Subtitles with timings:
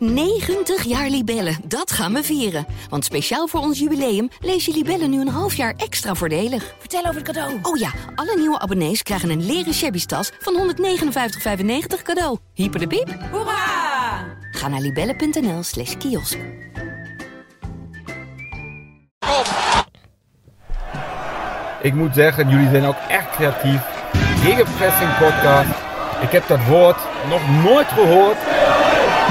[0.00, 2.66] 90 jaar Libellen, dat gaan we vieren.
[2.88, 6.74] Want speciaal voor ons jubileum lees je Libellen nu een half jaar extra voordelig.
[6.78, 7.58] Vertel over het cadeau.
[7.62, 12.38] Oh ja, alle nieuwe abonnees krijgen een leren shabby tas van 159,95 cadeau.
[12.54, 13.18] Hyper de piep.
[13.30, 14.24] Hoera!
[14.50, 16.38] Ga naar libellen.nl slash kiosk.
[21.82, 23.80] Ik moet zeggen, jullie zijn ook echt creatief.
[24.42, 25.70] Gegenpressing podcast.
[26.22, 26.98] Ik heb dat woord
[27.28, 28.36] nog nooit gehoord.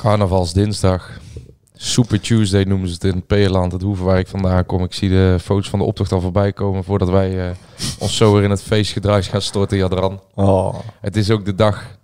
[0.00, 1.20] Carnavalsdinsdag.
[1.74, 4.84] Super Tuesday noemen ze het in Peerland, het hoeven waar ik vandaan kom.
[4.84, 7.56] Ik zie de foto's van de optocht al voorbij komen voordat wij eh,
[7.98, 10.20] ons zo weer in het feestgedruis gaan storten, Jadran.
[10.34, 10.74] Oh.
[11.00, 11.98] Het is ook de dag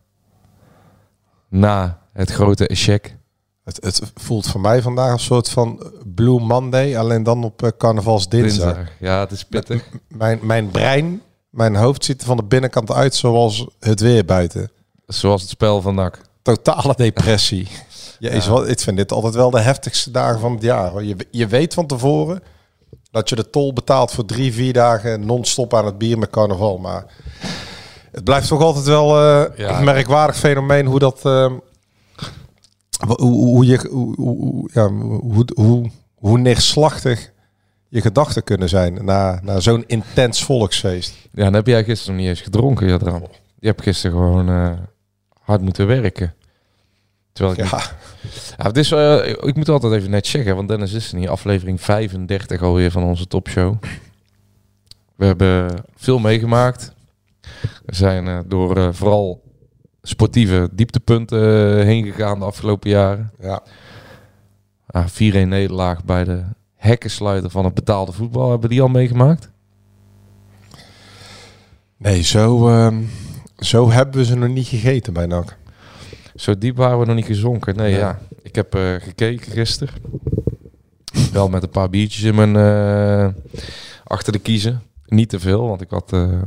[1.49, 3.17] na het grote échec.
[3.65, 7.71] Het, het voelt voor mij vandaag een soort van Blue Monday, alleen dan op eh,
[7.79, 8.75] carnavalsdinsdag.
[8.75, 8.95] Dinsdag.
[9.01, 9.85] Ja, het is pittig.
[10.09, 14.71] Mijn, mijn brein, mijn hoofd ziet er van de binnenkant uit zoals het weer buiten.
[15.07, 16.26] Zoals het spel van NAC.
[16.55, 17.69] Totale depressie.
[18.19, 20.91] Jezus, wat, ik vind dit altijd wel de heftigste dagen van het jaar.
[20.91, 21.05] hoor.
[21.05, 22.43] Je, je weet van tevoren
[23.11, 26.79] dat je de tol betaalt voor drie, vier dagen non-stop aan het bier met carnaval.
[26.79, 27.05] Maar
[28.13, 29.79] het blijft toch altijd wel eh, Ja.
[29.79, 31.21] een merkwaardig fenomeen hoe dat...
[31.25, 31.53] eh,
[33.07, 37.31] hoe, hoe, je, hoe, hoe, ja, hoe, hoe, hoe neerslachtig
[37.89, 41.15] je gedachten kunnen zijn na, na zo'n intens volksfeest.
[41.33, 43.27] Ja, dan heb jij gisteren nog niet eens gedronken, Jadran.
[43.59, 44.73] Je hebt gisteren gewoon eh,
[45.47, 46.35] hard moeten werken.
[47.33, 47.81] Terwijl ik Ja,
[48.57, 51.29] Ja, het is, eh, ik moet altijd even net checken, want Dennis is er niet.
[51.29, 53.75] Aflevering 35 alweer van onze topshow.
[55.17, 56.93] We hebben veel meegemaakt.
[57.85, 59.43] We zijn eh, door eh, vooral
[60.03, 63.31] sportieve dieptepunten heen gegaan de afgelopen jaren.
[63.41, 63.63] ja.
[64.87, 66.45] Ah, 4-1 nederlaag bij de
[66.77, 68.51] hekkensluiter van het betaalde voetbal.
[68.51, 69.51] Hebben die al meegemaakt?
[71.97, 73.03] Nee, zo, ehm,
[73.59, 75.57] zo hebben we ze nog niet gegeten bij NAC.
[76.35, 77.77] Zo diep waren we nog niet gezonken.
[77.77, 78.19] Nee, ja.
[78.43, 79.95] Ik heb eh, gekeken gisteren.
[81.33, 83.43] Wel met een paar biertjes in mijn eh,
[84.05, 84.83] achter de kiezen.
[85.07, 86.43] Niet te veel, want ik had, eh,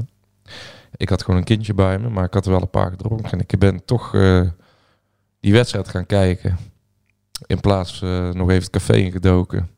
[0.95, 2.09] ik had gewoon een kindje bij me.
[2.09, 3.31] Maar ik had er wel een paar gedronken.
[3.31, 4.11] En ik ben toch
[5.39, 6.57] die wedstrijd gaan kijken.
[7.45, 9.69] In plaats eh, nog even het café ingedoken.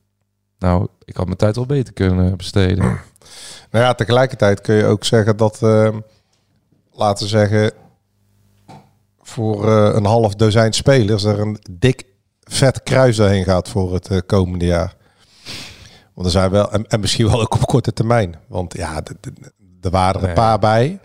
[0.59, 2.99] Nou, ik had mijn tijd wel beter kunnen besteden.
[3.71, 5.59] Nou ja, tegelijkertijd kun je ook zeggen dat,
[6.91, 7.71] laten we zeggen,
[9.21, 12.05] voor eh, een half dozijn spelers er een dik
[12.39, 14.95] vet kruis doorheen gaat voor het eh, komende jaar.
[16.13, 18.35] Want er zijn wel, en, en misschien wel ook op korte termijn.
[18.47, 19.01] Want ja,
[19.81, 20.99] er waren er een paar bij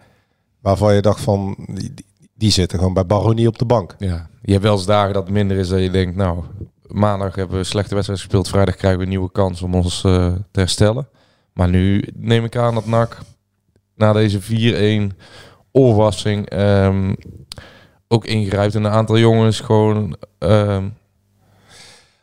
[0.60, 1.94] waarvan je dacht van, die,
[2.34, 3.94] die, zitten gewoon bij Baronie op de bank.
[3.98, 6.44] Ja, je hebt wel eens dagen dat het minder is dat je denkt, nou,
[6.86, 10.32] maandag hebben we slechte wedstrijd gespeeld, vrijdag krijgen we een nieuwe kans om ons eh,
[10.50, 11.08] te herstellen.
[11.52, 13.18] Maar nu neem ik aan dat NAC
[13.94, 15.16] na deze 4-1
[15.76, 17.14] oorwassing ehm,
[18.08, 20.88] ook ingrijpt en een aantal jongens gewoon ehm,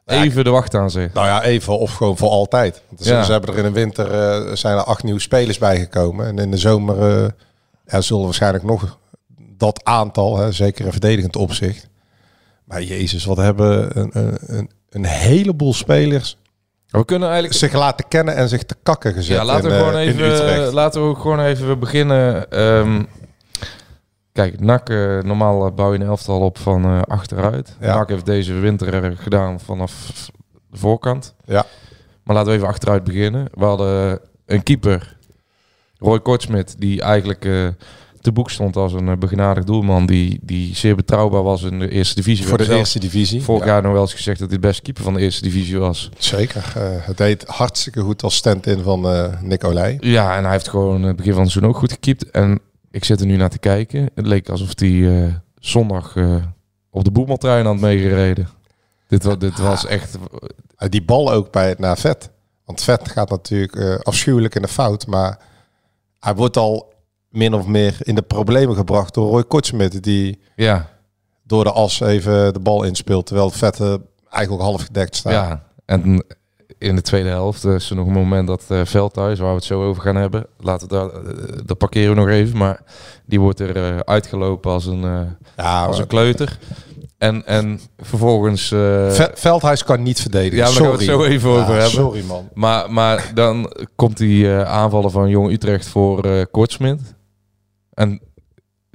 [0.05, 1.13] even de wacht aan zegt.
[1.13, 2.81] Nou ja, even of gewoon voor altijd.
[2.87, 3.23] Want ze, Ja.
[3.23, 6.27] ze hebben er in de winter eh, zijn er acht nieuwe spelers bijgekomen.
[6.27, 7.29] En in de zomer eh,
[7.85, 8.97] ja, zullen waarschijnlijk nog
[9.57, 11.87] dat aantal, hè, zeker in verdedigend opzicht.
[12.63, 14.11] Maar jezus, wat hebben een,
[14.45, 16.37] een, een, heleboel spelers
[16.87, 19.77] We kunnen eigenlijk zich laten kennen en zich te kakken gezet Ja, laten we in,
[19.77, 22.51] gewoon eh, even, laten we gewoon even beginnen.
[22.51, 23.03] Ehm,
[24.33, 27.77] kijk, NAC, eh, normaal eh, bouw je een elftal op van eh, achteruit.
[27.81, 27.95] Ja.
[27.95, 30.11] NAC heeft deze winter gedaan vanaf
[30.71, 31.33] de voorkant.
[31.45, 31.65] Ja.
[32.23, 33.47] Maar laten we even achteruit beginnen.
[33.53, 35.17] We hadden een keeper,
[35.97, 37.41] Roy Kortsmit, die eigenlijk
[38.21, 40.05] te boek stond als een begenadigd doelman.
[40.05, 42.45] Die, die zeer betrouwbaar was in de eerste divisie.
[42.47, 43.41] Voor de eerste divisie.
[43.43, 45.41] Vorig Ja, jaar nog wel eens gezegd dat hij de beste keeper van de eerste
[45.41, 46.09] divisie was.
[46.17, 46.73] Zeker.
[46.79, 49.97] Het deed hartstikke goed als stand-in van eh Nick Olij.
[49.99, 52.31] Ja, en hij heeft gewoon het begin van het seizoen ook goed gekiept.
[52.31, 52.61] En
[52.93, 54.09] ik zit er nu naar te kijken.
[54.15, 56.35] Het leek alsof hij eh, zondag eh,
[56.89, 58.47] op de boemeltrein had meegereden.
[59.07, 60.17] Dit, wa dit was echt...
[60.77, 62.29] Eh, die bal ook bij naar Vet.
[62.65, 65.07] Want Vet gaat natuurlijk afschuwelijk in de fout.
[65.07, 65.39] Maar
[66.19, 66.93] hij wordt al
[67.29, 70.03] min of meer in de problemen gebracht door Roy Kortsmit.
[70.03, 70.89] Die Ja,
[71.43, 73.25] door de as even de bal inspeelt.
[73.25, 73.79] Terwijl Vet
[74.29, 75.33] eigenlijk half gedekt staat.
[75.33, 75.63] ja.
[75.85, 76.23] En
[76.83, 79.63] in de tweede helft is er nog een moment dat eh Veldhuis, waar we het
[79.63, 82.57] zo over gaan hebben, laten we daar, eh, dat parkeren we nog even.
[82.57, 82.81] Maar
[83.25, 85.21] die wordt er eh, uitgelopen als een, eh,
[85.57, 86.57] Ja, als een kleuter.
[87.17, 88.71] En, en vervolgens...
[88.71, 88.79] eh,
[89.11, 90.57] Ve- Veldhuis kan niet verdedigen.
[90.57, 91.05] Ja, daar gaan we sorry.
[91.05, 91.89] het zo even over hebben.
[91.89, 92.49] Sorry man.
[92.53, 96.99] Maar, maar dan komt die eh, aanvallen van Jong Utrecht voor eh Kortsmit.
[97.93, 98.19] En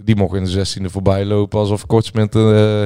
[0.02, 2.80] die mocht in de 16e voorbij lopen alsof Kortsmit eh,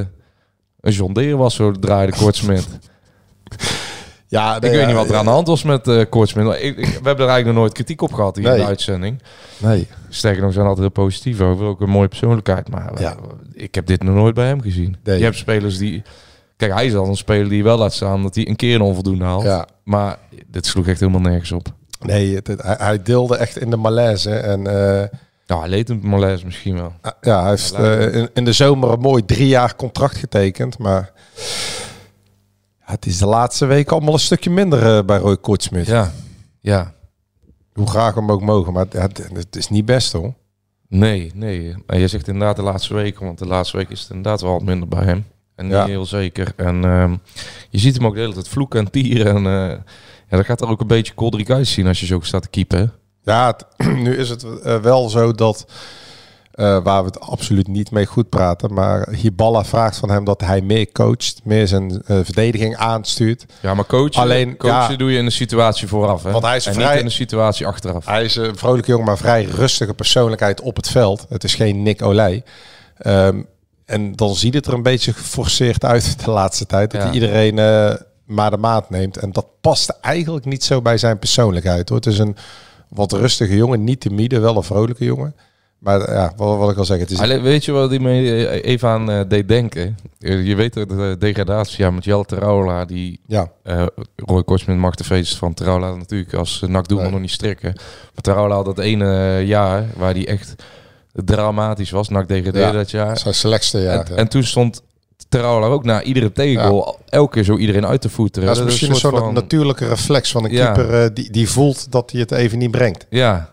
[0.80, 1.54] een John Deere was.
[1.54, 2.68] Zo draaide Kortsmit.
[4.32, 6.34] Ja, ik weet niet wat er aan de hand was met eh.
[6.34, 8.64] Maar ik- ik- we hebben er eigenlijk nog nooit kritiek op gehad hier in de
[8.64, 9.22] uitzending.
[9.58, 9.88] Nee.
[10.08, 11.66] Sterker nog, zijn altijd heel positief over.
[11.66, 12.68] Ook een mooie persoonlijkheid.
[12.70, 13.10] Maar Ja.
[13.10, 13.16] eh,
[13.52, 14.96] ik heb dit nog nooit bij hem gezien.
[15.04, 15.18] Nee.
[15.18, 16.02] Je hebt spelers die...
[16.56, 18.80] Kijk, hij is al een speler die wel laat staan dat hij een keer een
[18.80, 19.42] onvoldoende haalt.
[19.42, 19.66] Ja.
[19.84, 21.66] Maar dit sloeg echt helemaal nergens op.
[22.00, 24.30] Nee, het, het- hij, hij deelde echt in de malaise.
[24.34, 25.08] En eh,
[25.46, 26.92] Ja, hij leed een malaise misschien wel.
[27.20, 30.78] ja, hij heeft eh, in, in de zomer een mooi drie jaar contract getekend.
[30.78, 31.71] Maar ja,
[32.82, 35.86] het is de laatste weken allemaal een stukje minder eh, bij Roy Kortsmit.
[35.86, 36.12] Ja,
[36.60, 36.94] ja.
[37.72, 38.72] Hoe graag hem ook mogen.
[38.72, 40.34] Maar het, het is niet best hoor.
[40.88, 41.74] Nee, nee.
[41.86, 44.62] Je zegt inderdaad de laatste weken, want de laatste week is het inderdaad wel wat
[44.62, 45.24] minder bij hem.
[45.54, 45.84] En niet Ja.
[45.86, 46.52] heel zeker.
[46.56, 47.16] En ehm,
[47.70, 49.26] je ziet hem ook de hele tijd vloeken en tieren.
[49.36, 49.78] En eh,
[50.28, 52.92] ja, dat gaat er ook een beetje kolderiek uitzien als je zo staat te keepen.
[53.22, 53.66] Ja, het-
[54.04, 55.66] nu is het eh, wel zo dat,
[56.52, 60.40] eh, waar we het absoluut niet mee goed praten, maar Hiballa vraagt van hem dat
[60.40, 63.44] hij meer coacht, meer zijn eh, verdediging aanstuurt.
[63.60, 64.96] Ja, maar coachen, Alleen, coachen ja.
[64.96, 66.22] doe je in de situatie vooraf.
[66.22, 66.30] Hè?
[66.30, 68.06] Want hij is en vrij- niet in de situatie achteraf.
[68.06, 71.26] Hij is een vrolijke jongen, maar vrij rustige persoonlijkheid op het veld.
[71.28, 72.42] Het is geen Nick Olij.
[72.98, 73.42] Ehm,
[73.84, 76.90] en dan ziet het er een beetje geforceerd uit de laatste tijd.
[76.90, 77.06] Dat Ja.
[77.06, 77.94] hij iedereen eh,
[78.24, 79.16] maar de maat neemt.
[79.16, 81.88] En dat past eigenlijk niet zo bij zijn persoonlijkheid.
[81.88, 81.98] Hoor.
[81.98, 82.36] Het is een
[82.88, 85.34] wat rustige jongen, niet timide, wel een vrolijke jongen.
[85.82, 87.20] Maar ja, wat, wat ik al zeg, het is...
[87.20, 88.10] Le- weet je wat hij me
[88.46, 89.96] eh, even aan eh, deed denken?
[90.20, 93.86] Eh, Je weet dat de degradatie ja, met Jelle Terouwla, die Ja, eh
[94.16, 97.12] Roy Kortsmit mag de feestjes van Terouwla natuurlijk als uh, nakdoelman Nee.
[97.14, 97.72] nog niet strikken.
[97.74, 100.54] Maar Terouwla had dat ene jaar waar hij echt
[101.12, 102.08] dramatisch was.
[102.08, 102.72] Nak degradeerde Ja.
[102.72, 103.18] dat jaar.
[103.18, 104.10] zijn slechtste jaar.
[104.10, 104.82] en, en toen stond
[105.28, 108.48] Terouwla ook na iedere tegengoal elke keer zo iedereen uit te voeteren.
[108.48, 112.10] dat is misschien een soort van- natuurlijke reflex van een keeper die, die voelt dat
[112.10, 113.06] hij het even niet brengt.
[113.10, 113.50] Ja,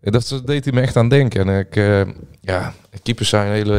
[0.00, 1.48] dat deed hij me echt aan denken.
[1.48, 2.00] En ik, eh,
[2.40, 2.72] ja,
[3.02, 3.72] keepers zijn hele.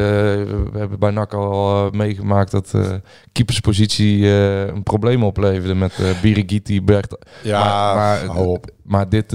[0.71, 2.93] we hebben bij NAC al eh, meegemaakt dat eh
[3.31, 7.17] keeperspositie een probleem opleverde met Birigiti, Bert.
[7.43, 8.65] Ja, maar, maar, hou op.
[8.83, 9.29] maar dit,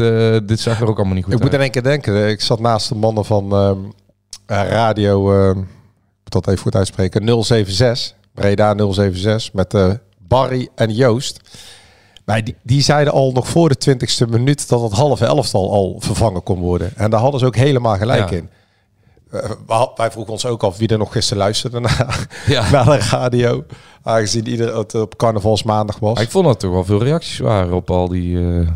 [0.48, 1.56] dit zag er ook allemaal niet goed Ik moet uit.
[1.56, 3.78] in één keer denken, ik zat naast de mannen van ehm,
[4.46, 5.64] eh, radio, ehm, ik
[6.22, 11.40] moet dat even goed uitspreken, 076, Breda 076, met Barry en Joost.
[12.25, 15.97] Maar die, die zeiden al nog voor de twintigste minuut dat het halve elftal al
[15.99, 16.93] vervangen kon worden.
[16.97, 18.37] En daar hadden ze ook helemaal gelijk Ja.
[18.37, 18.49] in.
[19.31, 22.71] Eh, wij vroegen ons ook af wie er nog gisteren luisterde naar, Ja.
[22.71, 23.65] naar de radio.
[24.03, 26.15] Aangezien ieder, het op carnavalsmaandag was.
[26.15, 28.59] Maar ik vond dat toch wel veel reacties waren op al die.
[28.61, 28.69] eh,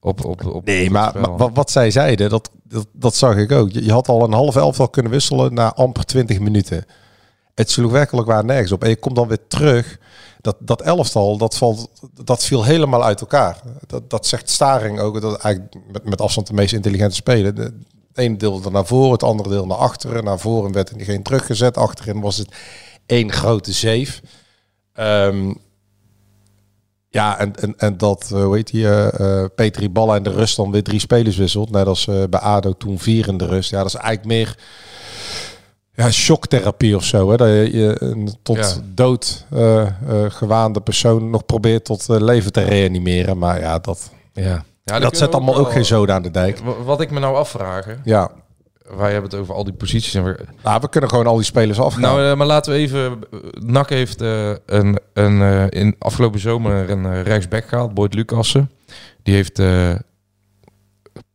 [0.00, 3.70] op, op, op Nee, maar, wat, wat zij zeiden, dat, dat, dat zag ik ook.
[3.70, 6.84] Je, je had al een half elftal kunnen wisselen na amper 20 minuten.
[7.54, 8.82] Het sloeg werkelijk waar nergens op.
[8.82, 9.98] En je komt dan weer terug.
[10.44, 11.90] Dat, dat elftal, dat, valt,
[12.24, 13.60] dat viel helemaal uit elkaar.
[13.86, 15.20] Dat, dat zegt Staring ook.
[15.20, 17.54] Dat eigenlijk met, met afstand de meest intelligente speler.
[17.54, 17.62] De,
[18.08, 20.24] het ene deel naar voren, het andere deel naar achteren.
[20.24, 21.76] Naar voren werd er geen teruggezet.
[21.76, 22.54] Achterin was het
[23.06, 24.20] één grote zeef.
[24.92, 25.52] Ehm,
[27.08, 30.56] ja, en, en, en dat, eh, hoe heet die, eh, Petri Balla in de rust
[30.56, 31.70] dan weer drie spelers wisselt.
[31.70, 33.70] Net als eh, bij ADO toen vier in de rust.
[33.70, 34.58] Ja, dat is eigenlijk meer
[35.94, 37.30] ja, shocktherapie of zo.
[37.30, 37.36] Hè?
[37.36, 38.72] Dat je, een tot Ja.
[38.94, 39.90] dood eh, eh,
[40.28, 43.38] gewaande persoon nog probeert tot eh, leven te reanimeren.
[43.38, 44.64] Maar ja, dat, ja.
[44.84, 46.58] Ja, dat zet allemaal ook geen zoden aan de dijk.
[46.58, 48.30] Wa- Wat ik me nou afvraag, hè, Ja,
[48.96, 50.14] wij hebben het over al die posities.
[50.14, 52.00] En we, nou, we kunnen gewoon al die spelers afgaan.
[52.00, 53.18] Nou, eh, maar laten we even.
[53.52, 58.70] NAC heeft eh, een, een, eh, in afgelopen zomer een eh, rechtsback gehaald, Boyd Lucassen.
[59.22, 59.92] Die heeft eh,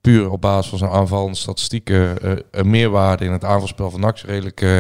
[0.10, 4.16] puur op basis van zijn aanvallende statistieken eh, een meerwaarde in het aanvalspel van NAC.
[4.16, 4.78] Is Redelijk eh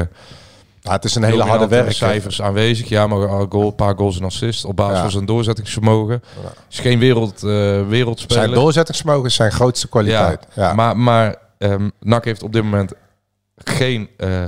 [0.81, 1.91] Ja, het is een hele harde werk.
[1.91, 2.89] cijfers aanwezig.
[2.89, 5.01] Ja, maar een goal, een paar goals en assists op basis Ja.
[5.01, 6.23] van zijn doorzettingsvermogen.
[6.69, 8.43] Is geen wereld, eh wereldspeler.
[8.43, 10.47] Zijn doorzettingsvermogen is zijn grootste kwaliteit.
[10.55, 11.35] Ja, Maar, maar
[11.99, 12.93] NAC heeft op dit moment
[13.55, 14.43] geen eh,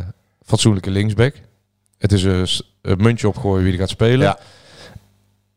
[0.46, 1.36] fatsoenlijke linksback.
[1.98, 2.48] Het is een
[2.98, 4.20] muntje opgooien wie er gaat spelen.
[4.28, 4.38] Ja.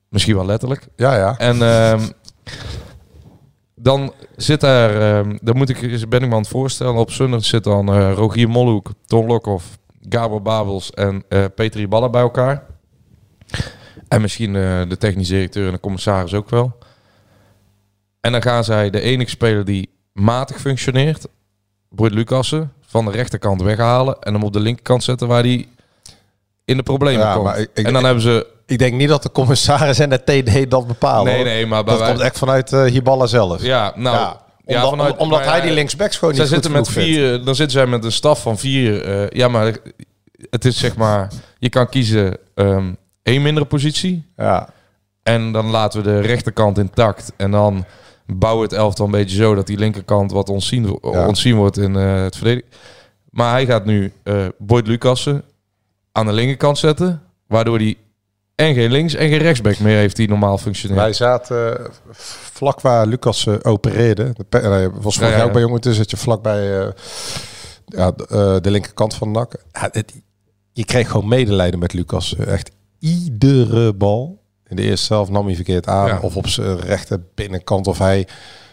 [0.08, 0.86] Misschien wel letterlijk.
[0.96, 1.36] ja, ja.
[1.38, 2.02] En ehm,
[3.84, 7.44] dan zit daar, ehm, dan moet ik, ben ik me aan het voorstellen, op zondag
[7.44, 12.66] zit dan eh, Rogier Molhoek, Ton Lokhoff, Gabor Babels en eh Petri Ballen bij elkaar.
[14.08, 16.78] En misschien eh, de technisch directeur en de commissaris ook wel.
[18.20, 21.26] En dan gaan zij de enige speler die matig functioneert,
[21.88, 25.68] Boyd Lucassen, van de rechterkant weghalen en hem op de linkerkant zetten waar hij
[26.64, 27.44] in de problemen Ja, komt.
[27.44, 28.46] maar ik- en dan hebben ze...
[28.66, 31.24] Ik denk niet dat de commissaris en de TD dat bepalen.
[31.24, 31.44] Nee, hoor.
[31.44, 33.62] nee, maar Dat wij- komt echt vanuit uh, Hiballa zelf.
[33.62, 34.16] Ja, nou...
[34.16, 37.08] Ja, ja, omdat, vanuit- omdat hij die linksbacks gewoon niet goed zitten met vindt.
[37.08, 39.04] vier, dan zitten zij met een staf van vier.
[39.04, 39.76] eh, ja, maar
[40.50, 42.92] het is zeg maar, je kan kiezen ehm
[43.22, 44.26] één mindere positie.
[44.36, 44.68] Ja.
[45.22, 47.32] En dan laten we de rechterkant intact.
[47.36, 47.84] En dan
[48.26, 51.26] bouwen we het elftal een beetje zo dat die linkerkant wat ontzien, Ja.
[51.26, 52.68] ontzien wordt in eh, het verdedigen.
[53.30, 55.42] Maar hij gaat nu eh Boyd Lucassen
[56.16, 57.22] aan de linkerkant zetten.
[57.46, 57.96] Waardoor hij
[58.54, 61.00] en geen links en geen rechtsback meer heeft die normaal functioneert.
[61.00, 61.84] Wij zaten eh,
[62.52, 64.32] vlak waar Lucas eh, opereerde.
[64.36, 65.80] De pe- nee, was vorig Ja, ja, jaar ook bij jongen.
[65.80, 66.88] Dus zit je vlakbij eh
[67.86, 69.54] ja, de, eh, de linkerkant van de nak.
[70.72, 72.36] Je kreeg gewoon medelijden met Lucas.
[72.36, 74.42] Eh, Echt iedere bal.
[74.68, 76.06] In de eerste zelf nam hij verkeerd aan.
[76.06, 76.18] Ja.
[76.22, 77.86] Of op zijn rechter binnenkant.
[77.86, 78.26] Of hij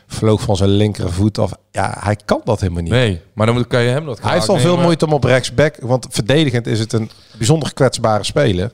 [0.07, 1.51] vloog van zijn linkervoet af.
[1.71, 2.91] Ja, hij kan dat helemaal niet.
[2.91, 5.23] Nee, maar dan moet- kan je hem dat Hij heeft al veel moeite om op
[5.23, 5.77] rechtsback.
[5.79, 7.09] Want verdedigend is het een
[7.41, 8.71] bijzonder kwetsbare speler.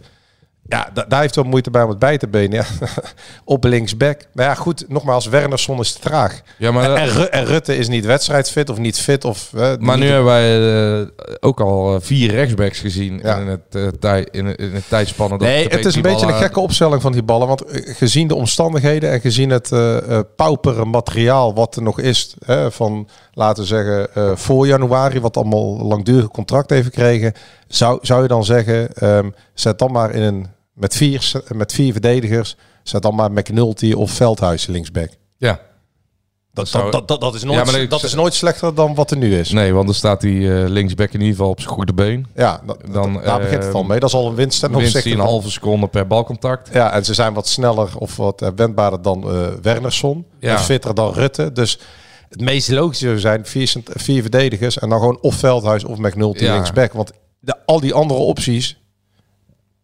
[0.69, 2.51] Ja, da- daar heeft wel moeite bij om het bij te benen.
[2.57, 2.65] Ja.
[3.45, 4.21] op linksback.
[4.33, 6.41] Maar ja, goed, nogmaals, Wernersson is te traag.
[6.57, 9.25] Ja, maar, En, Ru- en Rutte is niet wedstrijdfit of niet fit.
[9.25, 10.71] Of, maar nu hebben wij
[11.01, 11.07] eh,
[11.39, 13.37] ook al eh, vier rechtsbacks gezien Ja.
[13.37, 15.39] in, het, tij, in, het- in het tijdspannen.
[15.39, 17.47] Nee, het is een beetje een gekke opstelling van die ballen.
[17.47, 19.69] Want gezien de omstandigheden en gezien het
[20.35, 22.35] paupere materiaal wat er nog is,
[22.69, 24.07] van laten we zeggen
[24.37, 27.33] voor januari, wat allemaal langdurig contract heeft gekregen,
[27.67, 31.91] zou, zou je dan zeggen, ehm, zet dan maar in een met vier, met vier
[31.91, 35.09] verdedigers, zet dan maar McNulty of Veldhuis linksback.
[35.37, 35.59] Ja.
[36.53, 39.17] Dat, dat, dat, dat, dat is nooit, Ja, dat is nooit slechter dan wat er
[39.17, 39.51] nu is.
[39.51, 42.25] Nee, want dan staat die eh, linksback in ieder geval op zijn goede been.
[42.35, 43.99] Ja, da- Dan, da- daar begint het al eh, mee.
[43.99, 46.69] Dat is al een winst ten Winst een halve seconde per balcontact.
[46.73, 50.25] Ja, en ze zijn wat sneller of wat eh, wendbaarder dan eh Wernersson.
[50.39, 50.51] Ja.
[50.57, 51.51] En fitter dan Rutte.
[51.51, 51.79] Dus
[52.29, 56.43] het meest logische zou zijn vier, vier verdedigers en dan gewoon of Veldhuis of McNulty
[56.43, 56.53] Ja.
[56.53, 56.93] linksback.
[56.93, 58.81] Want de, al die andere opties...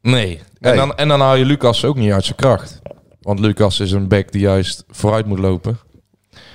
[0.01, 0.41] Nee.
[0.59, 0.71] Nee.
[0.71, 2.81] En, dan, en dan haal je Lucas ook niet uit zijn kracht.
[3.21, 5.79] Want Lucas is een back die juist vooruit moet lopen.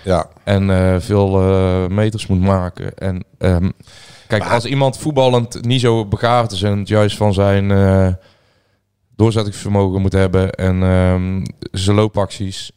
[0.05, 2.95] Ja, En eh, veel eh, meters moet maken.
[2.95, 3.71] En ehm,
[4.27, 8.09] kijk, als iemand voetballend niet zo begaafd is en het juist van zijn eh,
[9.17, 12.73] doorzettingsvermogen moet hebben en ehm, zijn loopacties,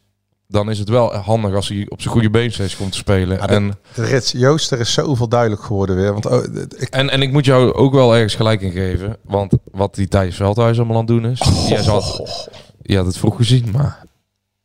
[0.52, 3.36] dan is het wel handig als hij op zijn goede been steeds komt te spelen.
[3.38, 6.12] Ja, de- en, de rits Joost, er is zoveel duidelijk geworden weer.
[6.12, 6.44] Want oh,
[6.78, 9.16] ik, en, en ik moet jou ook wel ergens gelijk in geven.
[9.22, 11.68] Want wat die Thijs Veldhuis allemaal aan het doen is.
[11.68, 12.22] Jij had,
[12.82, 14.04] je had het vroeg gezien, maar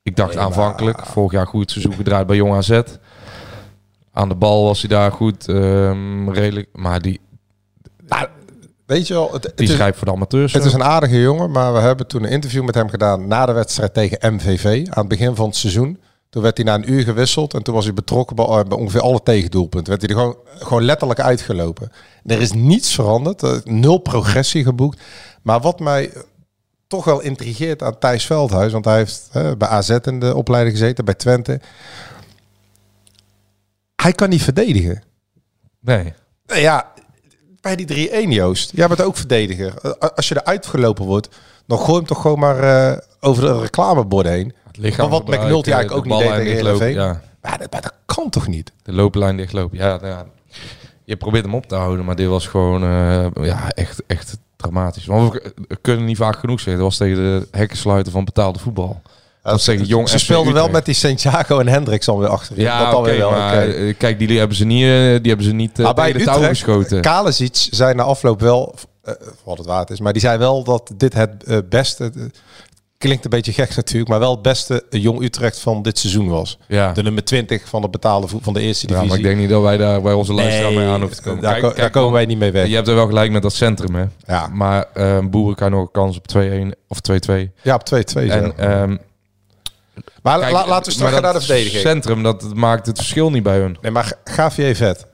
[0.03, 2.82] ik dacht Nee, maar- aanvankelijk, vorig jaar goed seizoen gedraaid bij Jong AZ.
[4.13, 6.67] Aan de bal was hij daar goed, ehm, redelijk.
[6.74, 7.20] Maar die,
[8.88, 10.53] weet je wel, het, het die is, schrijft voor de amateurs.
[10.53, 13.46] het is een aardige jongen, maar we hebben toen een interview met hem gedaan na
[13.46, 16.00] de wedstrijd tegen MVV aan het begin van het seizoen.
[16.29, 18.77] Toen werd hij na een uur gewisseld en toen was hij betrokken bij, eh, bij
[18.77, 19.89] ongeveer alle tegendoelpunten.
[19.89, 21.91] Werd hij er gewoon, gewoon letterlijk uitgelopen.
[22.25, 25.01] Er is niets veranderd, er is nul progressie geboekt.
[25.41, 26.12] Maar wat mij
[26.88, 30.77] toch wel intrigeert aan Thijs Veldhuis, want hij heeft hè, bij AZ in de opleiding
[30.77, 31.60] gezeten, bij Twente.
[33.96, 35.03] Hij kan niet verdedigen.
[35.79, 36.13] Nee.
[36.46, 36.91] Ja,
[37.67, 38.71] bij die 3-1 Joost.
[38.75, 39.74] Jij bent ook verdediger.
[39.81, 41.29] Eh, Als je eruit gelopen wordt,
[41.65, 44.53] dan gooi hem toch gewoon maar eh, over de reclameborden heen.
[44.81, 46.93] Het Maar wat McNulty eigenlijk ook niet deed tegen Heerenveen.
[46.93, 48.71] Ja, Ja, dat, dat kan toch niet?
[48.83, 49.77] de looplijn dichtlopen.
[49.77, 50.25] Ja, ja,
[51.03, 55.05] je probeert hem op te houden, maar dit was gewoon eh, ja, echt, echt dramatisch.
[55.05, 56.83] Want we we kunnen niet vaak genoeg zeggen.
[56.83, 59.01] Dat was tegen de hekken sluiten van betaalde voetbal.
[59.51, 62.63] Dat tegen Jong Ze speelden wel met die Santiago en Hendricks dan weer achterin.
[62.63, 63.30] Ja, dat alweer wel.
[63.32, 66.24] maar eh, kijk, die hebben ze niet, eh, die hebben ze niet Maar bij de
[66.24, 67.01] touw geschoten.
[67.01, 69.13] Kalesic zei na afloop wel, eh,
[69.44, 72.22] wat het waard is, maar die zei wel dat dit het eh, beste, eh,
[72.98, 76.58] klinkt een beetje gek natuurlijk, maar wel het beste Jong Utrecht van dit seizoen was.
[76.68, 76.92] Ja.
[76.92, 79.10] De nummer 20 van de betaalde voet van de eerste ja, divisie.
[79.10, 81.42] maar ik denk niet dat wij daar bij onze luisteraar mee aan hoeven te komen.
[81.42, 82.68] Daar, Kijk, ko- kijk, daar komen wij niet mee weg.
[82.68, 84.04] Je hebt er wel gelijk met dat centrum, hè.
[84.25, 87.51] Ja, Maar eh Boeren kan nog een kans op 2-1 of 2-2.
[87.62, 88.20] ja op 2-2 zo.
[88.34, 88.96] En, ehm,
[90.24, 91.82] maar kijk, la- laten we straks gaan naar de verdediging.
[91.82, 93.77] centrum, dat maakt het verschil niet bij hun.
[93.82, 95.06] Nee, maar Gavier Vet.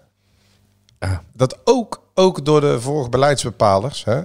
[0.99, 1.21] Ja.
[1.33, 4.03] Dat ook, ook door de vorige beleidsbepalers.
[4.03, 4.21] Hè,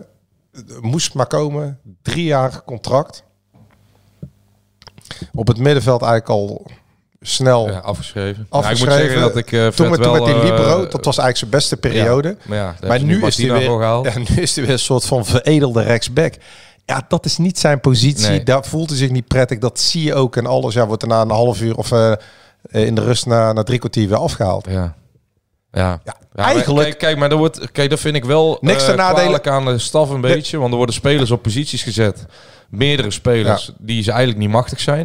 [0.81, 1.79] moest maar komen.
[2.03, 3.23] Drie jaar contract.
[5.35, 6.67] Op het middenveld eigenlijk al
[7.21, 7.71] snel.
[7.71, 8.47] Ja, afgeschreven.
[8.49, 8.95] Afgeschreven.
[8.95, 11.05] Ja, ik moet zeggen dat ik eh toen met, wel, met die eh, Libero, dat
[11.05, 12.37] was eigenlijk zijn beste periode.
[12.49, 14.07] Ja, maar nu is, hij weer, gehaald.
[14.13, 16.35] ja, nu is hij weer een soort van veredelde rechtsback.
[16.89, 18.29] Ja, dat is niet zijn positie.
[18.29, 18.43] Nee.
[18.43, 19.59] Daar voelt hij zich niet prettig.
[19.59, 20.75] Dat zie je ook en alles.
[20.75, 22.13] Ja, wordt er na een half uur of eh,
[22.71, 24.67] in de rust na, na drie kwartier weer afgehaald.
[24.71, 24.73] Ja.
[24.75, 24.95] Ja.
[25.71, 28.85] Ja, Ja, maar eigenlijk- Kijk, kijk, maar dat, wordt, kijk, dat vind ik wel Niks
[28.85, 30.59] ten nadele- nadelen aan de staf een beetje.
[30.59, 32.27] Want er worden spelers op posities gezet.
[32.69, 35.05] Meerdere spelers die ze eigenlijk niet machtig zijn.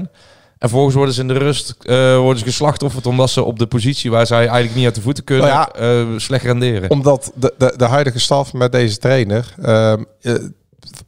[0.58, 3.66] En vervolgens worden ze in de rust eh, worden ze geslachtofferd omdat ze op de
[3.68, 5.80] positie waar zij eigenlijk niet uit de voeten kunnen Nou ja,
[6.12, 6.90] eh, slecht renderen.
[6.90, 10.34] Omdat de, de, de huidige staf met deze trainer ehm, eh,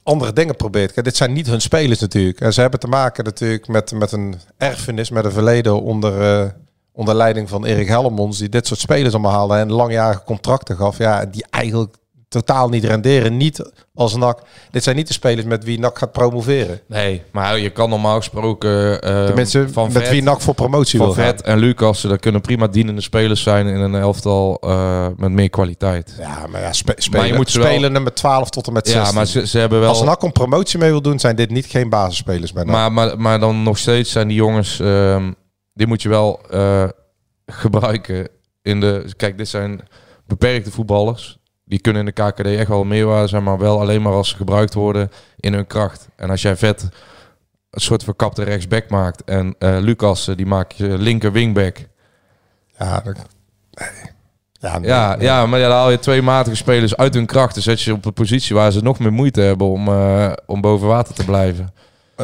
[0.04, 0.94] andere dingen probeert.
[0.94, 2.42] Kijk, dit zijn niet hun spelers natuurlijk.
[2.42, 6.50] En ze hebben te maken natuurlijk met, met een erfenis, met een verleden onder, eh,
[6.92, 8.38] onder leiding van Erik Hellemons.
[8.38, 10.98] Die dit soort spelers allemaal haalde en langjarige contracten gaf.
[10.98, 11.96] Ja, die eigenlijk
[12.42, 13.38] totaal niet renderen.
[13.38, 14.42] Niet als NAC.
[14.72, 16.80] Dit zijn niet de spelers met wie NAC gaat promoveren.
[16.88, 20.54] Nee, maar je kan normaal gesproken eh De mensen van met vet, wie NAC voor
[20.54, 21.26] promotie van wil gaan.
[21.26, 25.50] Vet en Lucas, dat kunnen prima dienende spelers zijn in een elftal eh, met meer
[25.50, 26.16] kwaliteit.
[26.20, 29.06] Ja, maar ja, spe spelen, je moet wel- spelen nummer 12 tot en met 16.
[29.06, 29.90] Ja, maar ze, ze hebben wel.
[29.90, 32.74] Als NAC om promotie mee wil doen, zijn dit niet geen basisspelers bij NAC.
[32.74, 35.32] Maar, maar, maar dan nog steeds zijn die jongens, ehm,
[35.74, 36.84] die moet je wel eh,
[37.46, 38.28] gebruiken
[38.62, 39.14] in de.
[39.18, 39.82] Kijk, dit zijn
[40.28, 41.38] beperkte voetballers.
[41.66, 44.36] Die kunnen in de KKD echt wel meerwaarde zijn, maar wel alleen maar als ze
[44.36, 46.08] gebruikt worden in hun kracht.
[46.16, 46.90] En als jij vet
[47.70, 51.78] een soort verkapte rechtsback maakt en eh, Lucas, eh, die maak je linker wingback.
[52.78, 53.16] ja, dat,
[53.72, 53.90] nee.
[54.52, 55.26] ja, nee, Ja, nee.
[55.26, 57.54] ja, maar ja, dan haal je twee matige spelers uit hun kracht.
[57.54, 60.62] Dan zet je op een positie waar ze nog meer moeite hebben om, eh, om
[60.62, 61.74] boven water te blijven.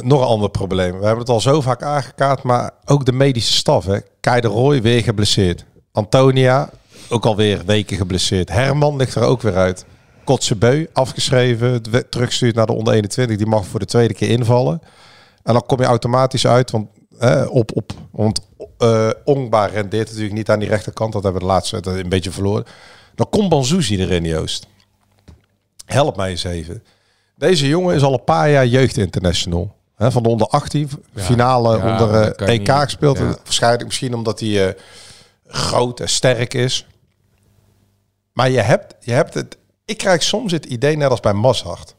[0.02, 0.92] Nog een ander probleem.
[0.92, 3.86] We hebben het al zo vaak aangekaart, maar ook de medische staf.
[3.86, 3.98] Hè.
[4.20, 5.66] Kai de Roy weer geblesseerd.
[5.92, 6.70] Antonia
[7.12, 8.50] ook alweer weken geblesseerd.
[8.50, 9.86] Herman ligt er ook weer uit.
[10.24, 13.38] Kotzebeu afgeschreven, terugstuurt naar de onder 21.
[13.38, 14.82] Die mag voor de tweede keer invallen.
[15.44, 16.88] En dan kom je automatisch uit, want
[17.18, 18.40] hè, op, op, want
[18.78, 21.14] eh Ongba rendeert natuurlijk niet aan die rechterkant.
[21.14, 22.66] Dat hebben we de laatste tijd een beetje verloren.
[23.16, 24.68] Dan komt Banzuzi erin, Joost.
[25.86, 26.84] Help mij eens even.
[27.36, 29.76] Deze jongen is al een paar jaar jeugdinternational.
[29.96, 33.18] Hè, van de onder 18, finale Ja, onder eh, dat EK gespeeld.
[33.18, 33.24] ja.
[33.24, 34.74] Waarschijnlijk misschien omdat hij eh,
[35.48, 36.88] groot en sterk is.
[38.34, 39.58] Maar je hebt, je hebt het.
[39.86, 41.96] Ik krijg soms het idee, net als bij Mazhart,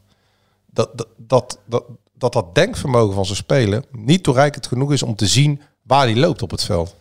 [0.65, 1.83] dat dat, dat, dat,
[2.17, 6.15] dat dat denkvermogen van zijn spelen niet toereikend genoeg is om te zien waar hij
[6.15, 6.95] loopt op het veld.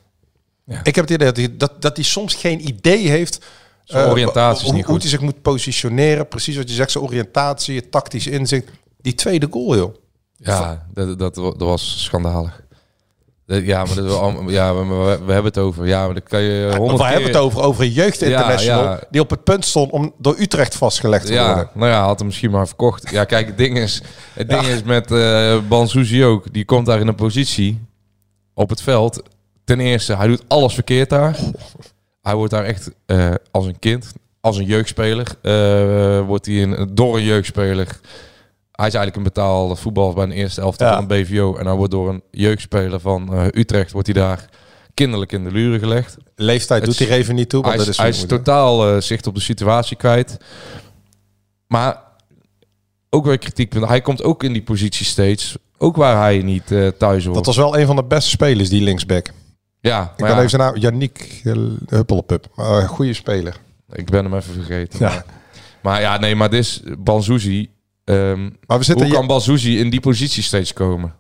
[0.64, 0.80] Ja.
[0.82, 3.44] Ik heb het idee dat hij, dat, dat hij soms geen idee heeft.
[3.84, 5.02] Zijn eh, oriëntatie is hoe, niet hoe goed.
[5.02, 6.28] hij zich moet positioneren.
[6.28, 8.68] Precies wat je zegt, zijn oriëntatie, het tactisch inzicht.
[9.00, 9.94] Die tweede goal, joh.
[10.36, 12.62] Ja, dat, dat, dat was schandalig.
[13.46, 15.86] Ja, maar, dat, allemaal- ja, we, we, we hebben het over.
[15.86, 19.00] Ja, maar dat kan je honderd we hebben het over, over een jeugdinternational Ja, ja.
[19.10, 21.68] die op het punt stond om door Utrecht vastgelegd te worden.
[21.74, 23.10] Nou ja, had hem misschien maar verkocht.
[23.10, 25.08] Ja, kijk, het ding is, het ding is met
[25.68, 26.52] Banzuzi ook.
[26.52, 27.80] Die komt daar in een positie
[28.54, 29.22] op het veld.
[29.64, 31.36] Ten eerste, hij doet alles verkeerd daar.
[32.22, 36.90] Hij wordt daar echt eh, als een kind, als een jeugdspeler, eh, wordt hij een,
[36.92, 38.00] door een jeugdspeler.
[38.82, 40.94] Hij is eigenlijk een betaalde voetballer bij een eerste elftal Ja.
[40.96, 41.56] van BVO.
[41.56, 44.48] En hij wordt door een jeugdspeler van eh, Utrecht, wordt hij daar
[44.94, 46.16] kinderlijk in de luren gelegd.
[46.34, 47.62] Leeftijd Het doet hij even niet toe.
[47.62, 50.36] Want Hij dat is, hij is totaal eh, zicht op de situatie kwijt.
[51.66, 52.02] Maar
[53.10, 53.72] ook weer kritiek.
[53.74, 55.56] Hij komt ook in die positie steeds.
[55.78, 57.36] Ook waar hij niet eh, thuis hoort.
[57.36, 59.26] Dat was wel een van de beste spelers, die linksback.
[59.80, 61.40] ja, Ik maar ben ja, even zijn naam, Yannick.
[62.54, 63.56] Maar een goede speler.
[63.92, 64.98] ik ben hem even vergeten.
[64.98, 65.08] Ja.
[65.08, 65.24] Maar,
[65.82, 67.70] maar ja, nee, maar dit is Banzuzi.
[68.04, 71.14] Ehm, Maar we zitten hoe kan Banzuzi in die positie steeds komen?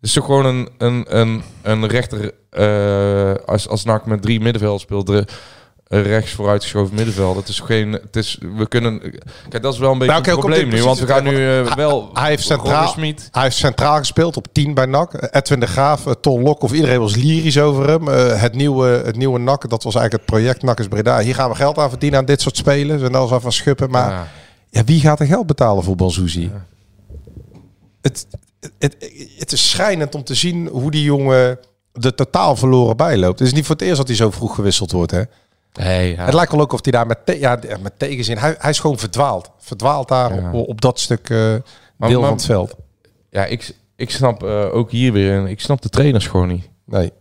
[0.00, 2.32] Het is toch gewoon een, een, een, een rechter...
[2.50, 5.06] eh, als, als NAC met drie middenveld speelt...
[5.06, 5.26] De,
[6.00, 7.36] rechts vooruitgeschoven middenveld.
[7.36, 7.92] Het is geen.
[7.92, 8.38] Het is.
[8.56, 9.00] We kunnen.
[9.48, 10.82] Kijk, dat is wel een beetje Nou, een probleem nu.
[10.82, 12.10] Want we gaan nu eh, wel.
[12.12, 12.94] hij heeft centraal-.
[13.30, 15.28] Hij heeft centraal gespeeld op 10 bij NAC.
[15.34, 18.06] Edwin de Graaf, eh, Ton Lok of iedereen was lyrisch over hem.
[18.38, 21.18] Het, nieuwe, het nieuwe NAC, dat was eigenlijk het project NAC is Breda.
[21.20, 23.02] Hier gaan we geld aan verdienen aan dit soort spelers.
[23.02, 23.90] En dan was van schuppen.
[23.90, 24.26] Maar ja.
[24.74, 24.84] Ja.
[24.84, 26.50] wie gaat er geld betalen voor Banzuzi?
[28.00, 28.26] Het,
[28.60, 28.96] het, het,
[29.38, 31.58] het is schrijnend om te zien hoe die jongen
[32.00, 33.38] er totaal verloren bij loopt.
[33.38, 35.10] Het is niet voor het eerst dat hij zo vroeg gewisseld wordt.
[35.10, 35.22] Hè?
[35.72, 36.24] Nee, ja.
[36.24, 38.38] Het lijkt wel ook of hij daar met, te- ja, met tegenzin...
[38.38, 39.50] Hij, hij is gewoon verdwaald.
[39.58, 40.52] Verdwaald daar Ja.
[40.52, 41.60] op, op dat stuk eh deel
[41.96, 42.74] maar- van het veld.
[43.30, 45.48] ja, ik, ik snap eh, ook hier weer.
[45.48, 46.68] Ik snap de trainers gewoon niet.
[46.84, 47.12] Nee.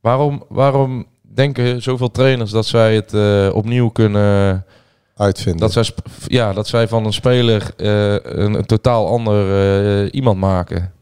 [0.00, 4.64] Waarom, waarom denken zoveel trainers dat zij het eh, opnieuw kunnen.
[5.16, 5.60] Uitvinden.
[5.60, 5.94] Dat zij,
[6.26, 9.50] ja, dat zij van een speler eh, een, een totaal ander
[10.04, 10.92] eh, iemand maken.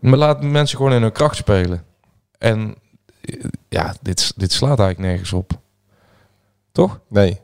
[0.00, 1.84] Maar laat mensen gewoon in hun kracht spelen.
[2.38, 2.74] En
[3.20, 5.50] eh, ja, dit, dit slaat eigenlijk nergens op.
[6.72, 7.00] Toch?
[7.08, 7.40] Nee.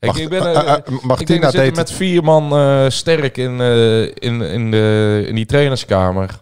[0.00, 3.60] Ik, Mag- ik ben, ik denk, Martina zitten deed met vier man sterk in,
[4.14, 6.40] in, in, de, in die trainerskamer.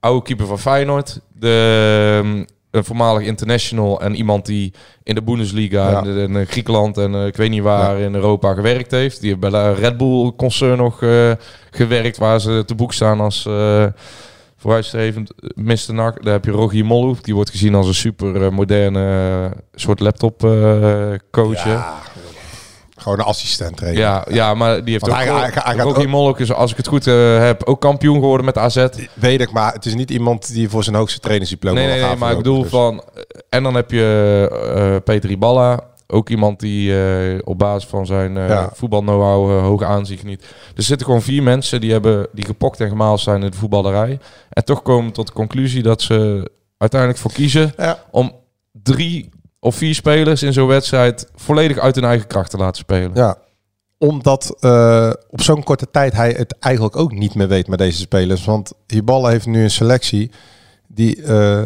[0.00, 1.20] Oude keeper van Feyenoord.
[1.32, 6.02] De, ehm, een voormalig international en iemand die in de Bundesliga Ja.
[6.04, 9.20] in, eh, Griekenland en eh, ik weet niet waar in Europa gewerkt heeft.
[9.20, 11.32] Die heeft bij de Red Bull concern nog eh,
[11.70, 13.84] gewerkt waar ze te boek staan als eh,
[14.56, 15.94] vooruitstrevend Mr.
[15.94, 16.24] Nak.
[16.24, 17.20] Daar heb je Rogier Molhoef.
[17.20, 21.64] Die wordt gezien als een super eh, moderne soort laptop eh, coach.
[21.64, 21.94] Ja,
[23.08, 24.00] gewoon een assistent trainer.
[24.02, 25.18] Ja, ja, maar die heeft Want ook...
[25.28, 27.80] hij- hij- hij gaat Rocky ook- Molk is, als ik het goed eh, heb, ook
[27.80, 28.74] kampioen geworden met AZ.
[28.76, 32.00] Nee, Weet ik, maar het is niet iemand die voor zijn hoogste trainersdiploma nee, nee,
[32.00, 32.70] gaan maar ik bedoel dus.
[32.70, 33.02] van...
[33.14, 35.80] eh, En dan heb je eh Peter Iballa.
[36.10, 36.92] Ook iemand die
[37.44, 38.70] op basis van zijn eh Ja.
[38.74, 40.42] voetbal know-how hoog aanzien geniet.
[40.76, 44.18] Er zitten gewoon vier mensen die, hebben, die gepokt en gemaald zijn in de voetballerij.
[44.50, 47.98] En toch komen tot de conclusie dat ze uiteindelijk voor kiezen Ja.
[48.10, 48.32] om
[48.82, 49.28] drie
[49.60, 53.10] of vier spelers in zo'n wedstrijd volledig uit hun eigen kracht te laten spelen.
[53.14, 53.36] Ja,
[53.98, 57.98] omdat eh, op zo'n korte tijd hij het eigenlijk ook niet meer weet met deze
[57.98, 58.44] spelers.
[58.44, 60.30] Want Hiballa heeft nu een selectie
[60.86, 61.64] die eh,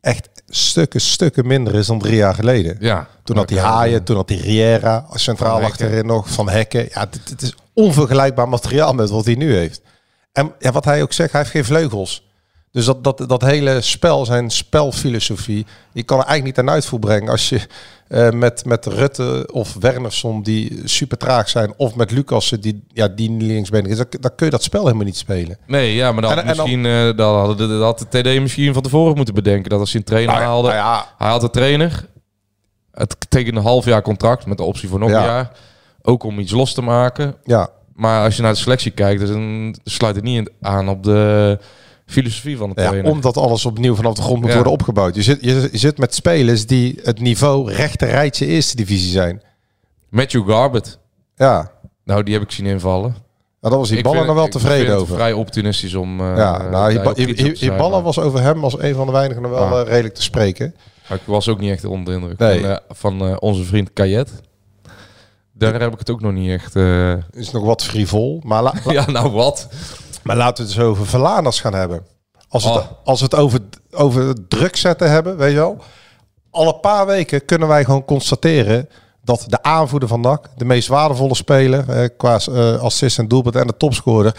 [0.00, 2.76] echt stukken, stukken minder is dan drie jaar geleden.
[2.80, 3.08] Ja.
[3.24, 5.84] Toen had hij Haaien, toen had hij Riera, centraal Van Hekken.
[5.86, 6.88] achterin nog, Van Hekken.
[6.90, 9.80] Ja, dit- is onvergelijkbaar materiaal met wat hij nu heeft.
[10.32, 12.30] En ja, wat hij ook zegt, hij heeft geen vleugels.
[12.72, 16.98] Dus dat, dat, dat hele spel, zijn spelfilosofie, die kan er eigenlijk niet aan uitvoer
[16.98, 17.60] brengen als je
[18.08, 23.08] eh, met, met Rutte of Wernersson die super traag zijn, of met Lucassen die, ja,
[23.08, 25.58] die linksbenig is, dan, dan kun je dat spel helemaal niet spelen.
[25.66, 28.22] Nee, ja, maar dan, En- en dan- misschien, eh, dan hadden de, dat had de
[28.22, 29.70] TD misschien van tevoren moeten bedenken.
[29.70, 30.68] Dat als hij een trainer Nou haalde...
[30.68, 31.06] nou ja.
[31.18, 32.06] Hij had een trainer.
[32.92, 35.18] Het tekende een half jaar contract met de optie voor nog Ja.
[35.18, 35.50] een jaar.
[36.02, 37.34] Ook om iets los te maken.
[37.44, 41.58] Ja, Maar als je naar de selectie kijkt, dan sluit het niet aan op de
[42.12, 43.10] filosofie van ja, trainer.
[43.10, 44.54] omdat alles opnieuw vanaf de grond moet Ja.
[44.54, 45.14] worden opgebouwd.
[45.14, 49.42] Je zit, je, je zit met spelers die het niveau rechter rijtje eerste divisie zijn.
[50.08, 50.98] Matthew Garbett.
[51.36, 51.70] Ja,
[52.04, 53.10] Nou, die heb ik zien invallen.
[53.10, 53.16] nou,
[53.60, 55.14] daar was ballen vind- nog wel tevreden het over.
[55.14, 56.20] vrij optimistisch om...
[56.20, 56.92] eh, Ja, daar nou,
[57.58, 59.80] Hiballa maar- was over hem als een van de weinigen nog wel Ah.
[59.80, 60.74] eh, redelijk te spreken.
[61.10, 62.60] ik was ook niet echt onder de indruk Nee.
[62.60, 64.30] van, eh, van eh, onze vriend Kayet.
[65.52, 66.76] Daar heb ik het ook nog niet echt...
[66.76, 68.40] eh, Is nog wat frivol.
[68.44, 69.68] Maar, ja, nou wat?
[70.22, 72.06] Maar laten we het eens over Verlanas gaan hebben.
[72.48, 72.86] Als we het, Oh.
[73.04, 75.78] als we het over, over druk zetten hebben, weet je wel.
[76.50, 78.88] Al een paar weken kunnen wij gewoon constateren
[79.24, 83.56] dat de aanvoerder van NAC, de meest waardevolle speler eh, qua eh, assist en doelpunt
[83.56, 84.36] en de topscorer,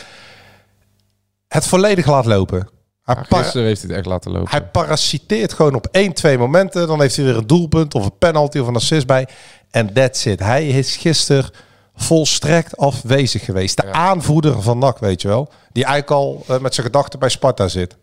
[1.47, 2.67] het volledig laat lopen.
[3.03, 4.49] Hij, Ja, pa- gisteren heeft hij het echt laten lopen.
[4.51, 6.87] hij parasiteert gewoon op één, twee momenten.
[6.87, 9.27] Dan heeft hij weer een doelpunt of een penalty of een assist bij.
[9.71, 10.39] En that's it.
[10.39, 11.49] Hij is gisteren
[11.95, 13.77] volstrekt afwezig geweest.
[13.77, 15.49] De aanvoerder van NAC, weet je wel.
[15.73, 17.97] Die eigenlijk al eh, met zijn gedachten bij Sparta zit.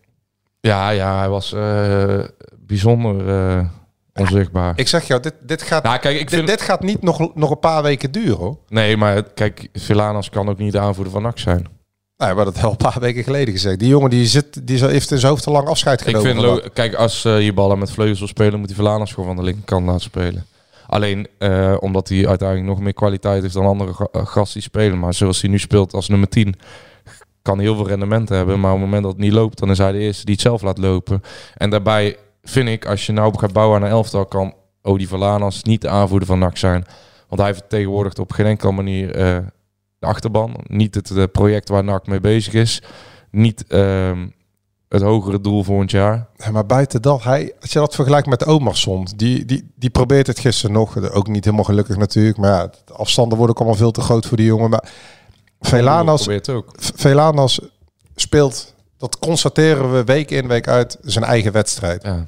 [0.61, 2.19] Ja, ja, hij was eh,
[2.59, 3.65] bijzonder eh,
[4.15, 4.73] onzichtbaar.
[4.77, 6.47] Ik zeg jou, dit, dit, gaat, Ja, kijk, ik dit, vind...
[6.49, 8.57] dit gaat niet nog, nog een paar weken duren hoor.
[8.69, 11.67] Nee, maar kijk, Villanas kan ook niet de aanvoerder van NAC zijn.
[12.17, 13.79] Nou, we hebben dat al een paar weken geleden gezegd.
[13.79, 16.31] Die jongen die zit, die heeft in zijn hoofd te lang afscheid Ik genomen.
[16.31, 16.75] vind, lo- NAC.
[16.75, 19.87] kijk, als je ballen met vleugels wil spelen, moet die Villanas gewoon van de linkerkant
[19.87, 20.47] laten spelen.
[20.87, 21.27] Alleen
[21.79, 24.99] omdat hij uiteindelijk nog meer kwaliteit heeft dan andere ga- gasten die spelen.
[24.99, 26.55] Maar zoals hij nu speelt als nummer 10,
[27.43, 28.61] kan heel veel rendement hebben.
[28.61, 30.43] Maar op het moment dat het niet loopt, dan is hij de eerste die het
[30.43, 31.23] zelf laat lopen.
[31.57, 35.63] En daarbij vind ik, als je nou gaat bouwen aan een elftal, kan Odi Villanas
[35.63, 36.85] niet de aanvoerder van NAC zijn.
[37.29, 39.39] Want hij vertegenwoordigt op geen enkele manier eh,
[39.99, 40.55] de achterban.
[40.67, 42.83] Niet het project waar NAC mee bezig is.
[43.31, 44.27] Niet ehm,
[44.89, 46.27] het hogere doel volgend jaar.
[46.37, 50.27] Ja, maar buiten dat, hij, als je dat vergelijkt met Omarsson, die, die, die probeert
[50.27, 51.11] het gisteren nog.
[51.11, 52.37] Ook niet helemaal gelukkig natuurlijk.
[52.37, 54.71] Maar ja, de afstanden worden ook allemaal veel te groot voor die jongen.
[54.71, 54.91] Maar
[55.61, 56.29] Velanas.
[56.77, 57.61] Velanas
[58.15, 62.03] speelt, dat constateren we week in, week uit, zijn eigen wedstrijd.
[62.03, 62.27] Ja.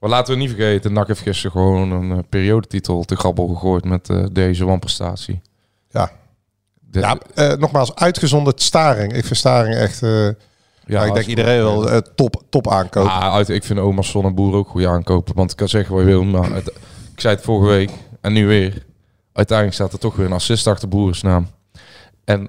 [0.00, 3.84] Maar laten we niet vergeten, NAC heeft gisteren gewoon een eh, periodetitel te grabbel gegooid
[3.84, 5.40] met eh, deze wanprestatie.
[5.90, 6.10] Ja.
[6.80, 9.12] De- Ja, eh, nogmaals, uitgezonderd Staring.
[9.12, 10.00] Ik vind Staring echt,
[10.86, 13.10] ja, ik denk iedereen wel eh, top, top aankopen.
[13.10, 13.78] Ah, uit, ik vind
[14.24, 15.34] en Boer ook goede aankopen.
[15.34, 16.72] Want ik kan zeggen wat je wil, maar het-
[17.14, 18.86] ik zei het vorige week en nu weer.
[19.32, 21.48] Uiteindelijk staat er toch weer een assist achter Boerens naam.
[22.24, 22.48] En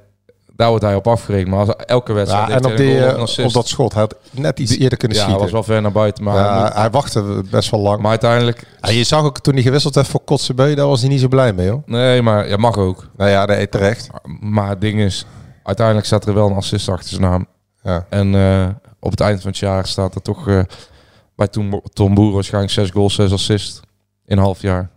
[0.59, 1.47] daar wordt hij op afgerekend.
[1.49, 3.47] Maar als elke wedstrijd Ja, en op, die, eh, assist.
[3.47, 5.43] op dat schot, hij had net iets eerder kunnen ja, schieten.
[5.43, 6.23] was wel ver naar buiten.
[6.23, 8.01] Maar, hij Ja, moet- hij wachtte best wel lang.
[8.01, 8.67] maar uiteindelijk...
[8.81, 11.27] Ja, je zag ook toen hij gewisseld heeft voor Kotzebue, daar was hij niet zo
[11.27, 11.81] blij mee hoor.
[11.85, 13.07] Nee, maar ja, mag ook.
[13.17, 14.09] Nou ja, nee, terecht.
[14.39, 15.25] Maar het ding is,
[15.63, 17.45] uiteindelijk staat er wel een assist achter zijn naam.
[17.83, 18.05] Ja.
[18.09, 18.67] En eh,
[18.99, 20.59] op het eind van het jaar staat er toch eh,
[21.35, 23.79] bij Tom, Tom Boer waarschijnlijk 6 goals, 6 assists
[24.25, 24.89] in een half jaar.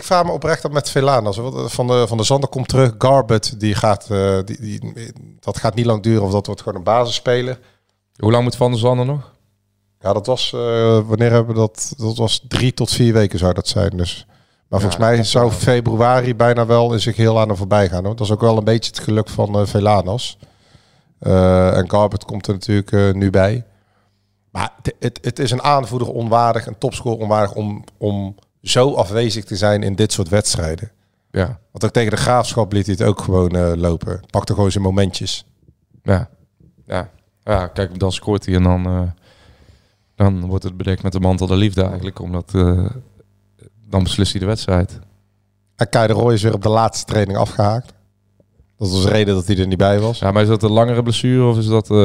[0.00, 1.40] Ik vraag me oprecht af met Velanas.
[1.64, 2.94] Van de, van de Zander komt terug.
[2.98, 6.78] Garbett, die gaat, eh, die, die, dat gaat niet lang duren of dat wordt gewoon
[6.78, 7.58] een basisspeler.
[8.16, 9.32] Hoe lang moet Van der Zanden nog?
[9.98, 10.60] Ja, dat was, eh,
[11.06, 11.94] wanneer hebben we dat?
[11.96, 13.96] Dat was drie tot vier weken zou dat zijn.
[13.96, 14.26] Dus.
[14.68, 18.04] Maar volgens mij zou februari bijna wel in zich heel aan hem voorbij gaan.
[18.04, 18.16] Hoor.
[18.16, 20.38] Dat is ook wel een beetje het geluk van eh Velanas.
[21.18, 23.64] En Garbett komt er natuurlijk nu bij.
[24.50, 29.44] Maar het, het, het is een aanvoerder onwaardig, een topscorer onwaardig om, om zo afwezig
[29.44, 30.90] te zijn in dit soort wedstrijden.
[31.30, 34.20] Ja, Want ook tegen de graafschap liet hij het ook gewoon eh, lopen.
[34.30, 35.44] Pakte gewoon zijn momentjes.
[36.02, 36.28] ja.
[36.86, 37.10] Ja,
[37.42, 39.02] ja kijk, dan scoort hij en dan, eh,
[40.14, 42.18] dan wordt het bedekt met de mantel der liefde eigenlijk.
[42.18, 42.86] Omdat eh,
[43.88, 44.98] dan beslist hij de wedstrijd.
[45.76, 47.92] En Kai de Roy is weer op de laatste training afgehaakt.
[48.80, 50.18] Dat was de reden dat hij er niet bij was.
[50.18, 51.96] Ja, maar is dat een langere blessure of is dat eh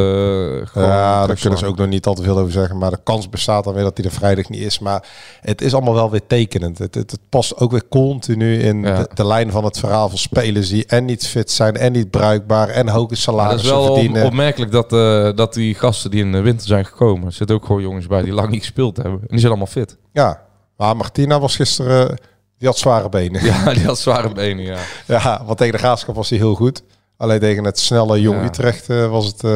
[0.73, 2.77] Ja, daar kunnen ze ook nog niet al te veel over zeggen.
[2.77, 4.79] Maar de kans bestaat dan weer dat hij er vrijdag niet is.
[4.79, 5.07] Maar
[5.41, 6.77] het is allemaal wel weer tekenend.
[6.77, 8.97] Het, het, het past ook weer continu in Ja.
[8.97, 12.09] de, de lijn van het verhaal van spelers die en niet fit zijn en niet
[12.09, 14.25] bruikbaar en hoge Maar het is salarissen wel op- verdienen.
[14.25, 17.65] opmerkelijk dat, eh, dat die gasten die in de winter zijn gekomen, er zitten ook
[17.65, 19.19] gewoon jongens bij die lang niet gespeeld hebben.
[19.21, 19.97] En die zijn allemaal fit.
[20.13, 20.41] Ja,
[20.77, 22.17] Maar Martina was gisteren...
[22.57, 23.43] Die had zware benen.
[23.45, 24.77] Ja, die had zware benen, ja.
[25.07, 26.83] Ja, want tegen de Graafschap was hij heel goed.
[27.17, 28.45] Alleen tegen het snelle jong Ja.
[28.45, 29.43] Utrecht eh, was het...
[29.43, 29.51] eh,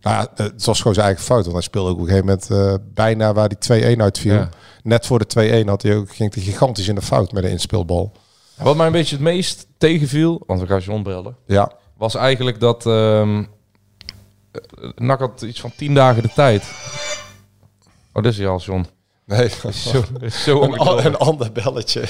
[0.00, 1.42] nou ja, het was gewoon zijn eigen fout.
[1.42, 4.34] Want hij speelde ook op een gegeven moment eh, bijna waar die 2-1 uitviel.
[4.34, 4.48] Ja.
[4.82, 7.50] Net voor de 2-1 had hij ook, ging hij gigantisch in de fout met de
[7.50, 8.12] inspeelbal.
[8.56, 12.60] Wat mij een beetje het meest tegenviel, want we gaan John bellen, Ja, was eigenlijk
[12.60, 13.44] dat ehm
[14.96, 16.64] NAC had iets van tien dagen de tijd.
[18.12, 18.86] Oh, dit is hij al, John.
[19.26, 19.48] Nee.
[19.72, 20.02] Zo,
[20.44, 21.04] zo een, an- ongeduldig.
[21.04, 22.04] een ander belletje.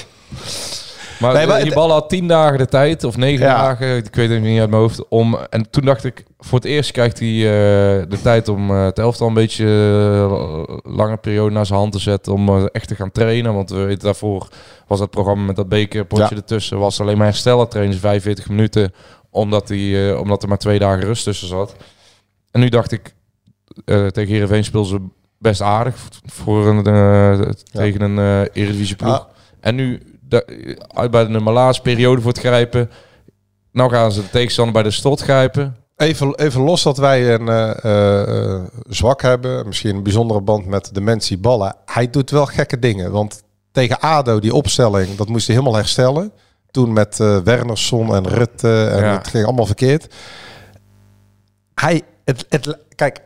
[1.19, 3.55] Maar, Nee, maar het- bal had tien dagen de tijd, of negen Ja.
[3.61, 5.07] dagen, ik weet het niet uit mijn hoofd.
[5.07, 8.83] Om, en toen dacht ik, voor het eerst krijgt hij eh, de tijd om eh,
[8.85, 12.33] het elftal een beetje eh, lange periode naar zijn hand te zetten.
[12.33, 13.53] Om eh, echt te gaan trainen.
[13.53, 14.47] Want we weten daarvoor
[14.87, 16.35] was dat programma met dat bekerpotje Ja.
[16.35, 16.79] ertussen.
[16.79, 18.93] Was alleen maar herstellen trainen, 45 minuten.
[19.29, 21.75] Omdat, hij, eh, omdat er maar twee dagen rust tussen zat.
[22.51, 23.13] En nu dacht ik,
[23.85, 25.07] eh, tegen Heerenveen speelden ze
[25.45, 25.95] best aardig.
[26.25, 29.19] Voor een, eh, tegen een eh Eredivisie ploeg.
[29.19, 29.25] Ah.
[29.59, 30.01] En nu
[30.87, 32.89] uit bij de nummer periode voor het grijpen.
[33.71, 35.75] Nou gaan ze de tegenstander bij de stot grijpen.
[35.95, 41.37] Even, even los dat wij een eh, zwak hebben, misschien een bijzondere band met Dementie
[41.37, 41.75] Ballen.
[41.85, 43.11] Hij doet wel gekke dingen.
[43.11, 46.31] Want tegen ADO, die opstelling, dat moest hij helemaal herstellen.
[46.71, 49.17] Toen met Wernersson en Rutte en Ja.
[49.17, 50.13] het ging allemaal verkeerd.
[51.75, 53.19] Hij, het, het, kijk,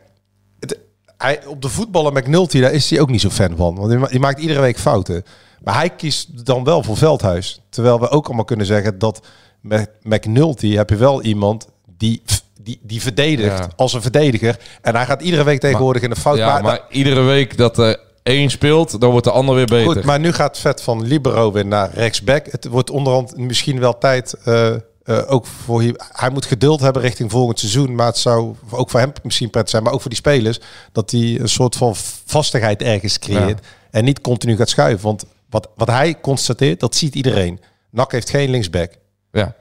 [1.22, 3.74] hij, op de voetballen McNulty, daar is hij ook niet zo fan van.
[3.74, 5.24] Want die ma- die maakt iedere week fouten.
[5.64, 7.60] Maar hij kiest dan wel voor Veldhuis.
[7.68, 9.26] Terwijl we ook allemaal kunnen zeggen dat
[9.60, 12.22] met McNulty heb je wel iemand die,
[12.62, 13.68] die, die verdedigt Ja.
[13.76, 14.58] als een verdediger.
[14.82, 16.36] En hij gaat iedere week tegenwoordig in de fout.
[16.36, 19.92] ja, maar, maar iedere week dat er één speelt, dan wordt de ander weer beter.
[19.92, 22.46] Goed, maar nu gaat Vet van Libero weer naar rechtsback.
[22.50, 24.34] Het wordt onderhand misschien wel tijd.
[24.44, 24.70] eh,
[25.02, 27.94] eh, ook voor hij moet geduld hebben richting volgend seizoen.
[27.94, 29.82] Maar het zou ook voor hem misschien prettig zijn.
[29.82, 30.60] Maar ook voor die spelers.
[30.92, 33.66] Dat hij een soort van vastigheid ergens creëert.
[33.90, 35.04] En niet continu gaat schuiven.
[35.04, 37.60] Want wat, wat hij constateert, dat ziet iedereen.
[37.90, 38.92] NAC heeft geen linksback.
[39.32, 39.54] ja.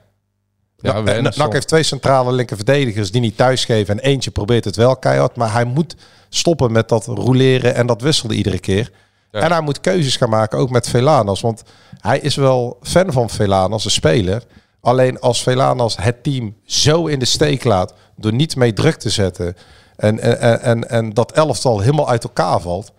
[0.82, 1.02] Ja.
[1.02, 4.00] NAC heeft twee centrale linker verdedigers die niet thuisgeven.
[4.00, 5.36] En eentje probeert het wel keihard.
[5.36, 5.96] Maar hij moet
[6.30, 8.92] stoppen met dat roleren en dat wisselen iedere keer.
[9.32, 9.40] Ja.
[9.40, 11.42] En hij moet keuzes gaan maken, ook met Velanas.
[11.42, 11.64] Want
[12.00, 14.44] hij is wel fan van Velanas, een speler.
[14.82, 17.94] Alleen als Velanas het team zo in de steek laat...
[18.16, 19.56] door niet mee druk te zetten...
[19.96, 22.92] en, en, en, en dat elftal helemaal uit elkaar valt...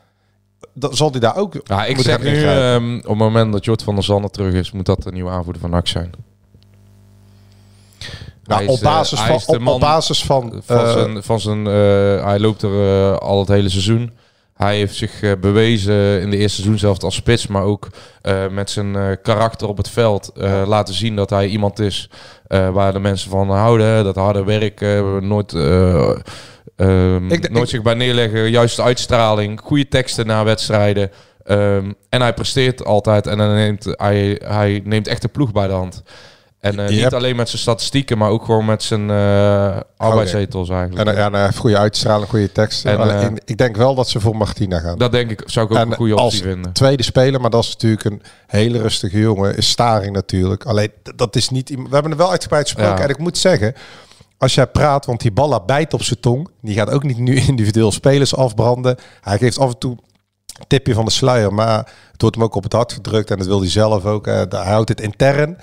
[0.75, 3.83] dan zal hij daar ook Ja, ik zeg nu, ehm, op het moment dat Jort
[3.83, 6.11] van der Zanden terug is, moet dat de nieuwe aanvoerder van NAC zijn.
[8.45, 10.63] Nou, is, op, eh, basis van, op, basis van...
[10.65, 14.13] van eh, zijn, van zijn eh, hij loopt er al het hele seizoen.
[14.61, 17.89] Hij heeft zich eh, bewezen in de eerste seizoen zelf als spits, maar ook
[18.23, 20.33] eh, met zijn eh, karakter op het veld
[20.67, 22.11] laten zien dat hij iemand is
[22.49, 24.05] waar de mensen van houden.
[24.05, 24.81] Dat harde werk,
[25.21, 31.11] nooit, Ik d- nooit ik- zich bij neerleggen, juiste uitstraling, goede teksten na wedstrijden.
[31.45, 35.67] Ehm, en hij presteert altijd en hij neemt, hij, hij neemt echt de ploeg bij
[35.67, 36.03] de hand.
[36.61, 40.69] En eh, niet hebt- alleen met zijn statistieken, maar ook gewoon met zijn eh arbeidsethos
[40.69, 41.09] eigenlijk.
[41.09, 42.99] En, eh, ja, nou, hij heeft goede uitstraling, goede teksten.
[42.99, 44.99] En, ik, denk wel dat ze voor Martina gaan.
[44.99, 46.73] Dat denk ik, zou ik ook En een goede optie vinden.
[46.73, 50.65] tweede speler, maar dat is natuurlijk een hele rustige jongen, is Staring natuurlijk.
[50.65, 51.69] Alleen, dat is niet...
[51.69, 52.97] We hebben er wel uitgebreid gesproken.
[52.97, 53.03] Ja.
[53.03, 53.75] En ik moet zeggen,
[54.39, 56.49] als jij praat, want die Balla bijt op zijn tong.
[56.61, 58.97] Die gaat ook niet nu individueel spelers afbranden.
[59.21, 59.97] Hij geeft af en toe
[60.59, 61.77] een tipje van de sluier, maar
[62.13, 63.31] het wordt hem ook op het hart gedrukt.
[63.31, 64.27] En dat wil hij zelf ook.
[64.27, 65.57] Hij houdt het intern.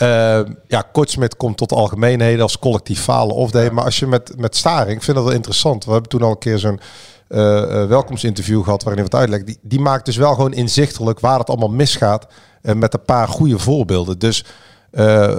[0.00, 3.72] Eh, ja, Kortsmit komt tot algemeenheden als collectief falen of deed.
[3.72, 5.84] Maar als je met, met Staring, ik vind dat wel interessant.
[5.84, 6.80] We hebben toen al een keer zo'n
[7.28, 9.46] eh, eh, welkomstinterview gehad waarin hij wat uitlegt.
[9.46, 12.26] Die, die maakt dus wel gewoon inzichtelijk waar het allemaal misgaat.
[12.62, 14.18] met een paar goede voorbeelden.
[14.18, 14.44] Dus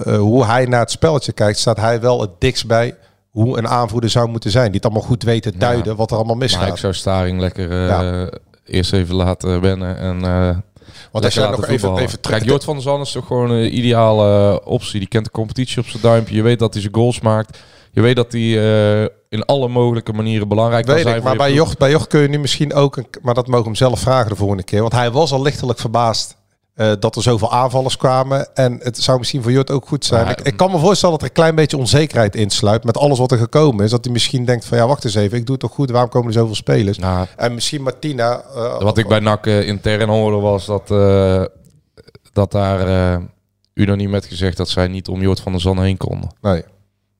[0.05, 2.95] hoe hij naar het spelletje kijkt, staat hij wel het dikst bij
[3.29, 4.65] hoe een aanvoerder zou moeten zijn.
[4.65, 6.67] Die het allemaal goed weet te duiden wat er allemaal Maar misgaat.
[6.67, 8.29] ik zou Staring lekker Ja.
[8.65, 9.97] eerst even laten wennen.
[9.97, 10.63] En,
[11.11, 12.19] Want als laten nog even, even.
[12.19, 14.99] Kijk, Jort van der Zanden is toch gewoon een ideale eh, optie.
[14.99, 16.35] Die kent de competitie op zijn duimpje.
[16.35, 17.57] Je weet dat hij zijn goals maakt.
[17.91, 21.15] Je weet dat hij eh, in alle mogelijke manieren belangrijk kan Weet zijn.
[21.15, 21.57] ik, voor maar je bij.
[21.61, 23.99] Jocht, bij Jocht kun je nu misschien ook, een, maar dat mogen we hem zelf
[23.99, 24.81] vragen de volgende keer.
[24.81, 26.39] Want hij was al lichtelijk verbaasd
[26.73, 28.55] eh, dat er zoveel aanvallers kwamen.
[28.55, 30.27] En het zou misschien voor Jort ook goed zijn.
[30.27, 33.31] Ik, ik kan me voorstellen dat er een klein beetje onzekerheid insluit met alles wat
[33.31, 33.91] er gekomen is.
[33.91, 36.09] Dat hij misschien denkt van ja, wacht eens even, ik doe het toch goed, waarom
[36.09, 36.97] komen er zoveel spelers?
[36.97, 38.41] Nou, En misschien Martina...
[38.55, 40.87] eh, wat ik bij NAC eh, intern hoorde was dat,
[42.33, 43.21] dat daar
[43.73, 46.29] unaniem met gezegd dat zij niet om Jort van der Zanden heen konden.
[46.41, 46.63] Nee.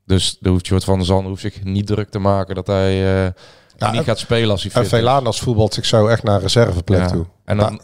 [0.05, 2.95] Dus de hoeft Jort van der Zanden hoeft zich niet druk te maken dat hij
[2.95, 4.97] Ja, niet en- gaat spelen als hij En fit is.
[4.99, 7.07] Velanas voetbalt zich zo echt naar reserveplek Ja.
[7.07, 7.25] toe.
[7.45, 7.81] En dan,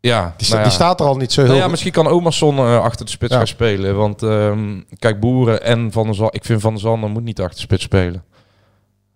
[0.00, 0.62] ja, die, sta- nou ja.
[0.62, 1.70] die staat er al niet zo heel Nou ja, goed.
[1.70, 3.38] misschien kan Omerson eh, achter de spits Ja.
[3.38, 3.96] gaan spelen.
[3.96, 6.34] Want ehm, kijk, Boeren en Van der Zanden...
[6.34, 8.24] Ik vind Van der Zanden moet niet achter de spits spelen.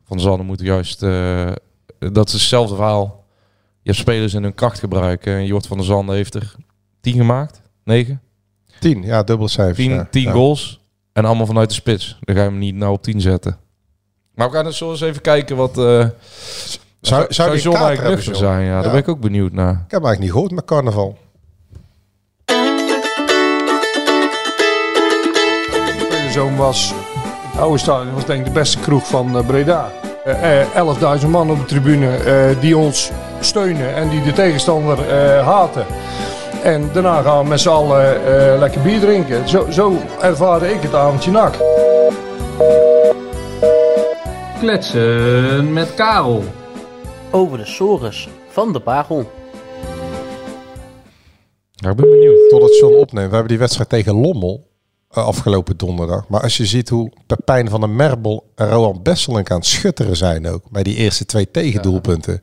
[0.05, 1.03] Van der Zanden moet juist...
[1.03, 1.53] eh,
[1.99, 3.25] dat is hetzelfde verhaal.
[3.83, 5.35] Je hebt spelers in hun kracht gebruiken.
[5.35, 6.55] En Jort van der Zanden heeft er
[7.01, 7.63] 10 gemaakt.
[7.85, 8.21] 9?
[8.81, 9.77] 10, ja, dubbel cijfers.
[9.77, 10.07] 10 ja.
[10.11, 10.33] 10 Ja.
[10.33, 10.81] goals.
[11.13, 12.19] En allemaal vanuit de spits.
[12.21, 13.59] Dan ga je hem niet nou op 10 zetten.
[14.35, 15.79] Maar we gaan dus zo eens even kijken wat...
[15.79, 16.07] eh
[17.07, 18.65] Zou, zou, zou John eigenlijk nuchter zijn?
[18.65, 19.71] Ja, daar ben ik ook benieuwd naar.
[19.71, 21.17] Ik heb eigenlijk niet gehoord met carnaval.
[26.31, 26.95] Zoon was,
[27.53, 29.91] het oude stadion was denk ik de beste kroeg van eh, Breda.
[30.25, 35.09] Eh, eh, 11.000 man op de tribune eh, die ons steunen en die de tegenstander
[35.09, 35.87] eh, haten.
[36.63, 39.49] En daarna gaan we met z'n allen eh, lekker bier drinken.
[39.49, 41.55] Zo, zo ervaarde ik het avondje nak.
[44.61, 46.45] Kletsen met Karel.
[47.35, 49.31] Over de sores van de Pagel.
[51.73, 52.49] Ja, ik ben benieuwd.
[52.51, 53.27] Totdat John opneemt.
[53.29, 54.71] We hebben die wedstrijd tegen Lommel
[55.11, 56.29] eh, afgelopen donderdag.
[56.29, 60.17] Maar als je ziet hoe Pepijn van der Merbel en Roland Besselink aan het schutteren
[60.17, 60.71] zijn ook.
[60.71, 62.41] Bij die eerste twee tegendoelpunten.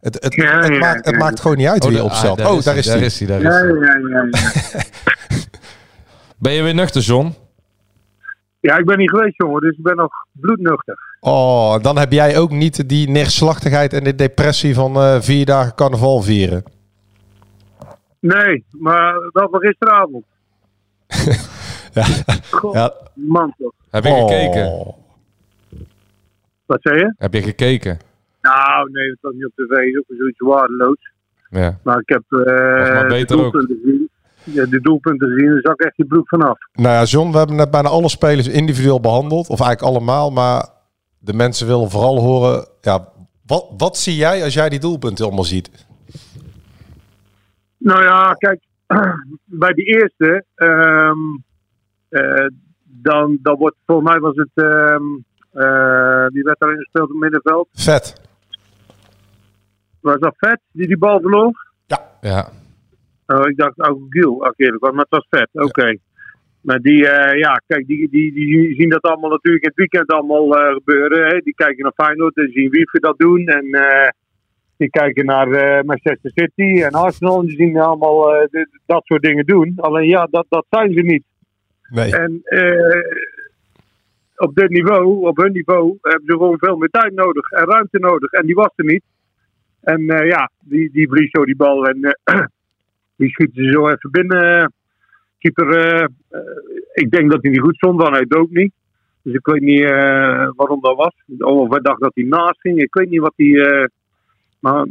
[0.00, 2.38] Het, het, Ja, het, ja, maakt, het maakt gewoon niet uit Oh, wie je opstelt.
[2.38, 2.94] ah, daar oh, daar is hij.
[2.94, 3.66] Daar is hij, daar is Ja, hij.
[3.68, 4.28] ja, ja,
[4.72, 4.82] ja.
[6.38, 7.34] Ben je weer nuchter, John?
[8.62, 10.98] Ja, ik ben niet geweest, jongen, dus ik ben nog bloednuchter.
[11.20, 15.74] Oh, dan heb jij ook niet die neerslachtigheid en de depressie van eh, vier dagen
[15.74, 16.62] carnaval vieren.
[18.20, 20.24] Nee, maar wel van gisteravond.
[21.94, 22.04] Ja.
[22.50, 22.92] God, Ja.
[23.14, 23.72] man toch.
[23.90, 24.18] Heb je Oh.
[24.28, 24.94] gekeken?
[26.66, 27.14] Wat zei je?
[27.18, 27.98] Heb je gekeken?
[28.42, 31.10] Nou, nee, het was niet op tv, ook zoiets waardeloos.
[31.50, 31.78] Ja.
[31.82, 33.54] Maar ik heb eh maar de beter ook.
[33.56, 34.01] gezien.
[34.44, 36.58] Ja, de doelpunten gezien, daar zak echt je broek vanaf.
[36.72, 39.48] Nou ja, John, we hebben net bijna alle spelers individueel behandeld.
[39.48, 40.30] Of eigenlijk allemaal.
[40.30, 40.68] Maar
[41.18, 42.68] de mensen willen vooral horen...
[42.80, 43.08] Ja,
[43.46, 45.86] wat, wat zie jij als jij die doelpunten allemaal ziet?
[47.78, 48.62] Nou ja, kijk,
[49.64, 51.18] bij die eerste, ehm,
[52.08, 52.46] eh,
[52.84, 55.04] dan, dan wordt, volgens mij was het, ehm
[55.52, 57.68] eh, wie werd daarin gespeeld op het middenveld?
[57.72, 58.20] Vet.
[60.00, 61.70] Was dat Vet, die die bal verloor?
[62.20, 62.50] Ja.
[63.32, 65.96] Oh, ik dacht ook Giel, als ik eerlijk was, maar het was Vet, oké.
[66.62, 70.10] Maar die, eh, ja, kijk, die, die, die zien dat allemaal natuurlijk in het weekend
[70.10, 71.26] allemaal eh, gebeuren.
[71.26, 71.38] Hè?
[71.38, 73.46] Die kijken naar Feyenoord en zien wie dat doen.
[73.46, 74.08] En eh,
[74.76, 75.48] die kijken naar
[75.84, 77.40] Manchester City en Arsenal.
[77.40, 78.48] En die zien allemaal
[78.86, 79.72] dat soort dingen doen.
[79.76, 81.24] Alleen ja, dat, dat zijn ze niet.
[81.88, 82.16] Nee.
[82.16, 82.42] En
[84.36, 87.98] op dit niveau, op hun niveau, hebben ze gewoon veel meer tijd nodig en ruimte
[87.98, 88.32] nodig.
[88.32, 89.02] En die was er niet.
[89.80, 92.18] En ja, die, die verliest zo die bal en
[93.16, 94.72] die schieten ze zo even binnen.
[95.38, 96.40] Keeper, eh, eh,
[96.92, 98.72] ik denk dat hij niet goed stond, want hij het ook niet.
[99.22, 101.14] Dus ik weet niet eh, waarom dat was.
[101.38, 102.78] Of hij dacht dat hij naast ging.
[102.82, 103.60] Ik weet niet wat hij.
[103.60, 103.84] eh,
[104.58, 104.86] maar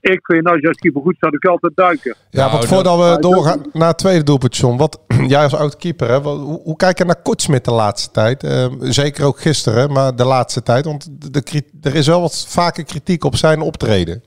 [0.00, 2.16] ik vind, als je als keeper goed staat, je altijd duiken.
[2.30, 4.76] Ja, want voordat we doorgaan naar het tweede doelpunt, John.
[4.78, 8.10] Wat, jij als oud keeper, hè, wat- hoe, hoe kijk je naar Kortsmit de laatste
[8.10, 8.42] tijd?
[8.42, 10.84] Ehm, zeker ook gisteren, maar de laatste tijd.
[10.84, 14.22] Want de, er is wel wat vaker kritiek op zijn optreden.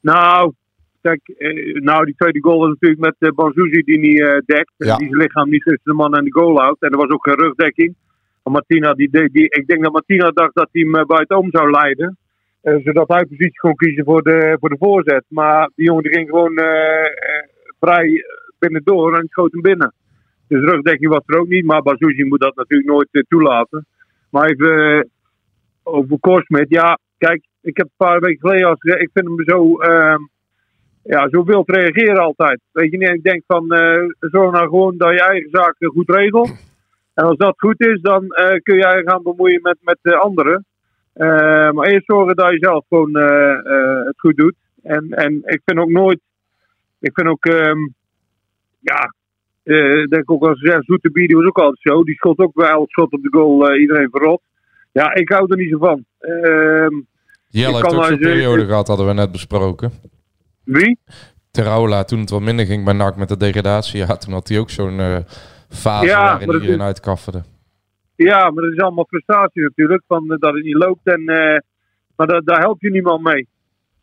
[0.00, 0.52] Nou,
[1.00, 4.72] kijk, eh, nou, die tweede goal was natuurlijk met Banzuzi die niet eh, dekt.
[4.76, 4.96] Ja.
[4.96, 6.82] Die zijn lichaam niet tussen de man en de goal houdt.
[6.82, 7.94] En er was ook geen rugdekking.
[8.42, 11.70] Maar Martina, die, die, ik denk dat Martina dacht dat hij hem eh, buitenom zou
[11.70, 12.16] leiden.
[12.62, 15.24] Zodat hij positie kon kiezen voor de, voor de voorzet.
[15.28, 17.12] Maar die jongen die ging gewoon eh,
[17.80, 18.24] vrij
[18.58, 19.94] binnendoor en schoot hem binnen.
[20.48, 21.64] Dus rugdekking was er ook niet.
[21.64, 23.86] Maar Banzuzi moet dat natuurlijk nooit toelaten.
[24.30, 25.08] Maar even
[25.82, 26.66] over Korsmit.
[26.68, 30.20] Ja, kijk, ik heb een paar weken geleden al gezegd, ik vind hem zo, ehm,
[31.02, 32.60] ja, zo wild reageren altijd.
[32.72, 36.10] Weet je niet, ik denk van, eh zorg nou gewoon dat je eigen zaken goed
[36.10, 36.68] regelt.
[37.14, 40.64] En als dat goed is, dan eh, kun jij gaan bemoeien met, met de anderen.
[41.12, 43.14] Eh, maar eerst zorgen dat je zelf gewoon
[44.06, 44.54] het goed doet.
[44.82, 46.20] En, en ik vind ook nooit,
[47.00, 47.78] ik vind ook, ehm,
[48.80, 49.12] ja,
[50.08, 52.04] denk ook als zeggen, Zoetebier, die was ook altijd zo.
[52.04, 54.40] Die schot ook wel elk schot op de goal, iedereen verrot.
[54.92, 56.04] Ja, ik hou er niet zo van.
[56.18, 56.94] Ehm,
[57.48, 59.92] Jelle heeft ook maar zo'n periode gehad, hadden we net besproken.
[60.64, 60.98] Wie?
[61.50, 63.98] Teraula, toen het wat minder ging bij NAC met de degradatie.
[63.98, 65.16] Ja, toen had hij ook zo'n eh,
[65.68, 67.42] fase Ja, waarin dat iedereen is- uitkafferde.
[68.16, 71.06] Ja, maar dat is allemaal frustratie natuurlijk, van, eh, dat het niet loopt.
[71.06, 71.58] En, eh,
[72.16, 73.48] maar da- daar help je niemand mee.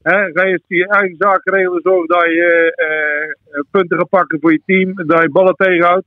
[0.01, 0.31] Hè?
[0.31, 4.61] Ga je je eigen zaken regelen, zorg dat je eh, punten gaat pakken voor je
[4.65, 6.05] team, dat je ballen tegenhoudt.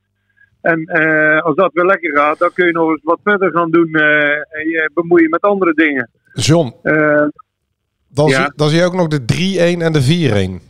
[0.61, 3.71] En eh, als dat weer lekker gaat, dan kun je nog eens wat verder gaan
[3.71, 6.09] doen eh, en je bemoeien met andere dingen.
[6.33, 7.25] John, Eh,
[8.13, 8.35] dan, Ja.
[8.43, 10.61] zie, dan zie je ook nog de 3-1 en de 4-1.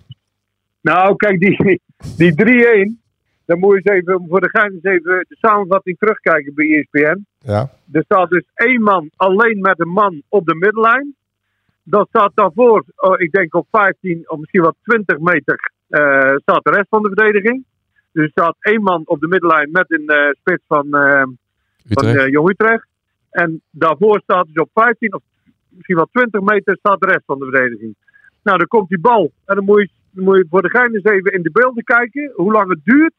[0.81, 1.81] Nou, kijk, die,
[2.17, 2.99] die 3-1,
[3.45, 7.25] dan moet je eens even voor de gein eens even de samenvatting terugkijken bij ESPN.
[7.39, 7.69] Ja.
[7.91, 11.15] Er staat dus één man alleen met een man op de middenlijn.
[11.83, 16.63] Dan staat daarvoor, oh, ik denk op 15 of misschien wel 20 meter, eh, staat
[16.63, 17.63] de rest van de verdediging.
[18.11, 21.23] Dus er staat één man op de middenlijn met een eh, spits van, eh
[21.89, 22.17] van Utrecht.
[22.25, 22.87] eh, Jong Utrecht.
[23.29, 25.21] En daarvoor staat dus op 15 of
[25.71, 27.95] misschien wel 20 meter staat de rest van de verdediging.
[28.43, 29.31] Nou, dan komt die bal.
[29.45, 32.31] En dan moet je, moet je voor de gein eens even in de beelden kijken.
[32.35, 33.13] Hoe lang het duurt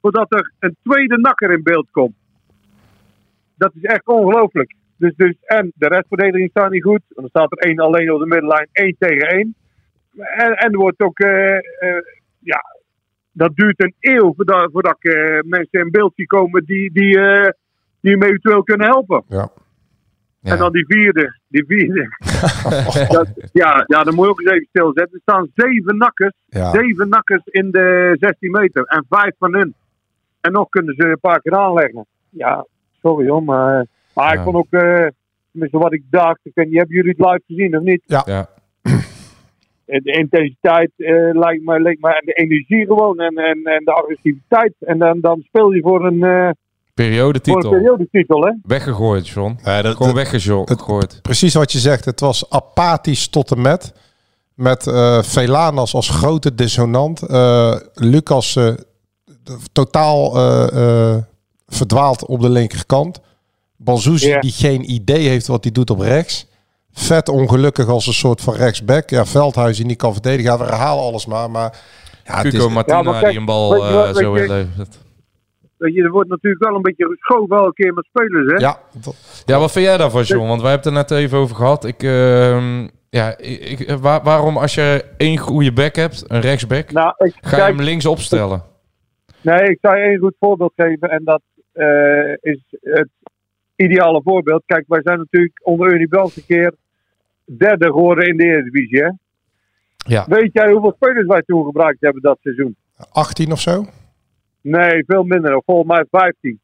[0.00, 2.14] voordat er een tweede nakker in beeld komt.
[3.56, 4.74] Dat is echt ongelooflijk.
[4.96, 7.02] Dus, dus, en de restverdediging staat niet goed.
[7.08, 9.54] Dan staat er één alleen op de middenlijn, één tegen één.
[10.16, 12.02] En, en er wordt ook, eh, eh,
[12.38, 12.62] ja,
[13.32, 17.18] dat duurt een eeuw voordat, eh, mensen in beeld zie komen die, die,
[18.00, 19.24] die eventueel kunnen helpen.
[19.28, 19.50] Ja.
[20.42, 21.38] En dan die vierde.
[21.48, 22.08] Die vierde.
[23.16, 25.14] dat, ja, ja, dan moet je ook eens even stilzetten.
[25.14, 26.34] Er staan zeven nakkers.
[26.46, 26.70] Ja.
[26.70, 28.84] Zeven nakkers in de 16 meter.
[28.84, 29.74] En vijf van hun.
[30.40, 32.06] En nog kunnen ze een paar keer aanleggen.
[32.28, 32.66] Ja,
[33.02, 33.42] sorry hoor.
[33.42, 35.06] Maar, maar ik vond ook, eh,
[35.50, 36.40] tenminste wat ik dacht.
[36.42, 38.02] Ik weet hebben jullie het live gezien of niet?
[38.06, 38.22] Ja.
[38.24, 38.48] Ja.
[39.84, 43.20] De intensiteit eh, lijkt me, lijkt me, en de energie gewoon.
[43.20, 44.74] En, en, en de agressiviteit.
[44.78, 46.54] En dan, dan speel je voor een,
[46.94, 47.70] eh voor een Periodetitel.
[47.70, 48.52] periodetitel, hè?
[48.62, 49.58] Weggegooid, John.
[49.64, 51.18] Ja, dat- Gewoon weggegooid.
[51.22, 52.04] Precies wat je zegt.
[52.04, 53.92] Het was apathisch tot en met.
[54.54, 57.22] Met eh Velanas als grote dissonant.
[57.22, 58.68] Eh, Lucas eh,
[59.72, 61.22] totaal eh, eh,
[61.66, 63.20] verdwaald op de linkerkant.
[63.76, 64.40] Banzuzi Ja.
[64.40, 66.46] die geen idee heeft wat hij doet op rechts.
[66.92, 69.10] Vet ongelukkig als een soort van rechtsback.
[69.10, 70.52] Ja, Veldhuis die niet kan verdedigen.
[70.52, 71.50] Ja, we herhalen alles maar.
[71.50, 71.80] Maar
[72.24, 74.34] ja, het Cuco is, Martina Ja, maar kijk, die een bal eh, zo.
[75.82, 78.58] Weet je, er wordt natuurlijk wel een beetje geschoven elke keer met spelers, hè?
[78.58, 80.48] ja, dat- Ja, wat vind jij daarvan, John?
[80.48, 81.84] Want wij hebben het er net even over gehad.
[81.84, 87.14] Ik, ehm, ja, ik, waar- waarom als je één goede back hebt, een rechtsback, Nou,
[87.18, 88.62] ik, ga je kijk, hem links opstellen?
[89.40, 91.10] nee, ik zou je één goed voorbeeld geven.
[91.10, 93.08] En dat eh, is het
[93.76, 94.62] ideale voorbeeld.
[94.66, 96.74] Kijk, wij zijn natuurlijk onder Ernie Bels een keer
[97.44, 99.10] derde geworden in de Eredivisie, hè?
[99.96, 100.24] Ja.
[100.28, 102.76] Weet jij hoeveel spelers wij toen gebruikt hebben dat seizoen?
[103.12, 103.86] 18 of zo.
[104.62, 105.62] Nee, veel minder.
[105.64, 106.60] Volgens mij 15.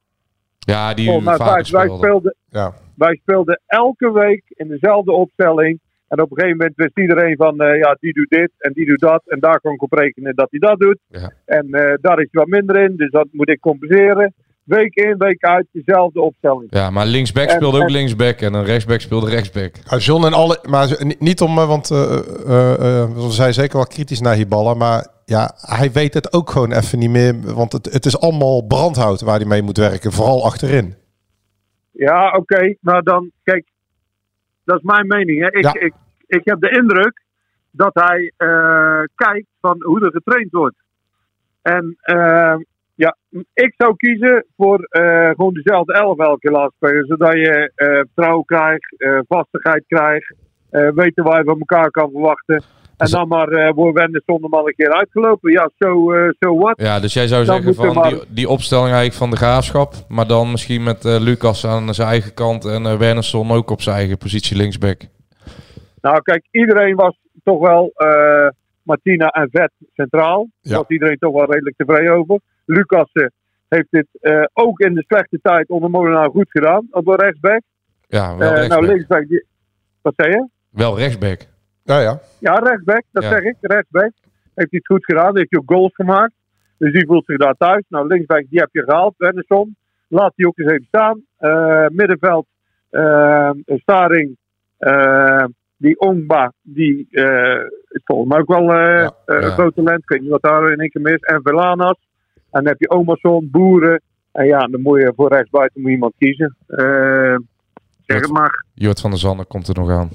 [0.59, 1.77] Ja, die Volgens mij vaker 15.
[1.77, 1.99] Wij speelde.
[2.07, 2.73] speelden, Ja.
[2.97, 5.81] wij speelden elke week in dezelfde opstelling.
[6.09, 8.87] En op een gegeven moment wist iedereen van, eh, ja, die doet dit en die
[8.87, 9.23] doet dat.
[9.27, 10.99] En daar kan ik op rekenen dat hij dat doet.
[11.09, 11.33] Ja.
[11.45, 14.35] En eh, daar is hij wat minder in, dus dat moet ik compenseren.
[14.69, 16.67] Week in, week uit, dezelfde opstelling.
[16.71, 19.75] Ja, maar linksback En- speelde ook en- linksback en een rechtsback speelde rechtsback.
[19.91, 22.03] Ja, John en alle, maar niet om, eh, want eh,
[22.47, 26.51] eh, eh, we zijn zeker wel kritisch naar Hiballa, maar ja, hij weet het ook
[26.51, 30.13] gewoon even niet meer, want het, het is allemaal brandhout waar hij mee moet werken,
[30.13, 30.95] vooral achterin.
[31.91, 32.75] Ja, oké.
[32.81, 33.67] Maar dan, kijk,
[34.65, 35.41] dat is mijn mening.
[35.41, 35.47] Hè.
[35.51, 35.73] Ik, Ja.
[35.75, 35.93] ik,
[36.27, 37.23] ik heb de indruk
[37.71, 40.77] dat hij eh, kijkt van hoe er getraind wordt.
[41.63, 42.55] En eh,
[43.05, 43.17] ja,
[43.55, 47.07] ik zou kiezen voor eh, gewoon dezelfde elf elke keer laten spelen.
[47.07, 50.35] Zodat je eh, vertrouwen krijgt, eh, vastigheid krijgt,
[50.71, 52.55] weten waar je van elkaar kan verwachten.
[52.57, 52.65] En
[52.97, 55.53] Dus- dan maar uh, voor Wende zonder een keer uitgelopen.
[55.53, 56.81] Ja, zo so what?
[56.81, 59.95] Ja, dus jij zou Dan zeggen van maar- die, die opstelling eigenlijk van de graafschap,
[60.09, 63.81] maar dan misschien met eh, Lucas aan zijn eigen kant en eh Wernersson ook op
[63.83, 65.01] zijn eigen positie linksback.
[66.01, 67.93] Nou, kijk, iedereen was toch wel
[68.83, 70.39] Martina en Vet centraal.
[70.61, 70.77] Daar Ja.
[70.77, 72.41] was iedereen toch wel redelijk tevreden over.
[72.69, 73.27] Lucas eh,
[73.69, 77.61] heeft dit eh, ook in de slechte tijd onder Molenaar goed gedaan op de rechtsback.
[78.07, 78.81] Ja, wel Eh, rechtsback.
[78.81, 79.45] nou, linksback, die-
[80.03, 80.47] wat zei je?
[80.71, 81.41] Wel rechtsback.
[81.83, 82.21] Ja, ja.
[82.41, 83.29] Ja, rechtsback, dat Ja.
[83.31, 83.57] zeg ik.
[83.61, 84.13] Rechtsback.
[84.55, 86.33] Heeft hij het goed gedaan, heeft hij ook goals gemaakt.
[86.79, 87.85] Dus die voelt zich daar thuis.
[87.89, 89.77] Nou, linksback, die heb je gehaald, Wenderson.
[90.09, 91.23] Laat die ook eens even staan.
[91.39, 92.47] Eh, middenveld,
[93.65, 94.37] Staring,
[94.79, 95.45] eh,
[95.77, 99.13] die Ongba, die eh, is volgens mij ook wel eh, Ja, ja.
[99.27, 100.03] een groot talent.
[100.03, 101.21] Ik weet niet wat daar in één keer mis.
[101.21, 102.08] En Velanas.
[102.51, 104.03] En dan heb je Omerson, Boeren.
[104.33, 106.57] En ja, dan moet je voor rechtsbuiten moet je iemand kiezen.
[106.67, 107.37] Eh,
[108.07, 108.65] zeg het maar.
[108.75, 110.11] Jort van der Zanden komt er nog aan.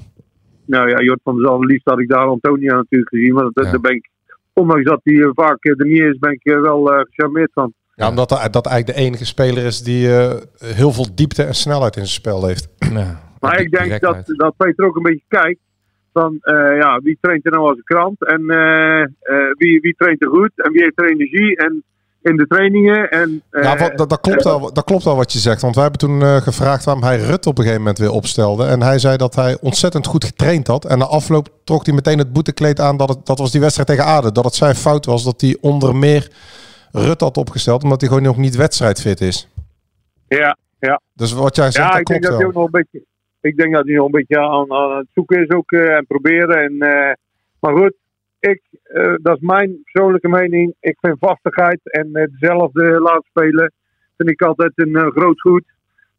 [0.66, 3.34] Nou ja, Jort van der Zalm, liefst had ik daar Antonia natuurlijk gezien.
[3.34, 3.70] Maar dat, Ja.
[3.70, 4.08] daar ben ik,
[4.52, 7.72] ondanks dat hij eh, vaak eh, er niet is, ben ik wel eh, gecharmeerd van.
[7.94, 11.54] Ja, omdat dat, dat eigenlijk de enige speler is die eh, heel veel diepte en
[11.54, 12.68] snelheid in zijn spel heeft.
[12.92, 15.60] Ja, Maar ik denk dat, dat Peter ook een beetje kijkt
[16.12, 19.06] van eh, ja, wie traint er nou als een krant en eh, eh,
[19.58, 21.82] wie, wie traint er goed en wie heeft er energie en
[22.24, 23.10] in de trainingen.
[23.10, 25.62] En, eh, Ja, wat, dat, dat, klopt wel, dat klopt wel wat je zegt.
[25.62, 28.64] Want wij hebben toen eh, gevraagd waarom hij Rut op een gegeven moment weer opstelde.
[28.66, 30.84] En hij zei dat hij ontzettend goed getraind had.
[30.84, 32.96] En na afloop trok hij meteen het boetekleed aan.
[32.96, 34.34] Dat, het, dat was die wedstrijd tegen Aden.
[34.34, 36.30] Dat het zijn fout was dat hij onder meer
[36.92, 37.82] Rut had opgesteld.
[37.82, 39.48] Omdat hij gewoon nog niet wedstrijdfit is.
[40.28, 41.00] ja, ja.
[41.14, 43.04] Dus wat jij zegt, ja, dat ik denk dat hij ook nog een beetje.
[43.40, 46.06] Ik denk dat hij nog een beetje aan, aan het zoeken is ook eh, en
[46.06, 46.56] proberen.
[46.62, 47.12] En, eh,
[47.60, 47.94] maar goed,
[48.50, 50.74] ik, eh, dat is mijn persoonlijke mening.
[50.80, 53.72] Ik vind vastigheid en hetzelfde laten spelen
[54.16, 55.64] vind ik altijd een eh, groot goed.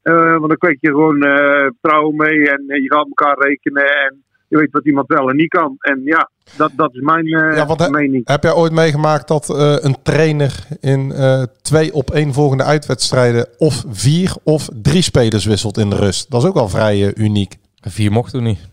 [0.01, 3.83] Eh, want dan kweek je gewoon eh, vertrouwen mee en eh, je gaat elkaar rekenen
[3.83, 5.75] en je weet wat iemand wel en niet kan.
[5.79, 8.27] En ja, dat, dat is mijn eh, Ja, want he- mening.
[8.27, 13.47] Heb jij ooit meegemaakt dat eh, een trainer in eh, twee op één volgende uitwedstrijden
[13.57, 16.31] of vier of drie spelers wisselt in de rust?
[16.31, 17.55] Dat is ook wel vrij eh, uniek.
[17.81, 18.69] Vier mochten we niet.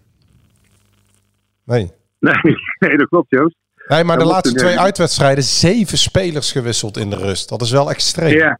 [1.64, 1.90] Nee.
[2.22, 3.56] Nee, nee, dat klopt, Joost.
[3.86, 7.48] Nee, maar Dat de laatste twee uitwedstrijden, zeven spelers gewisseld in de rust.
[7.48, 8.36] Dat is wel extreem.
[8.38, 8.58] Ja.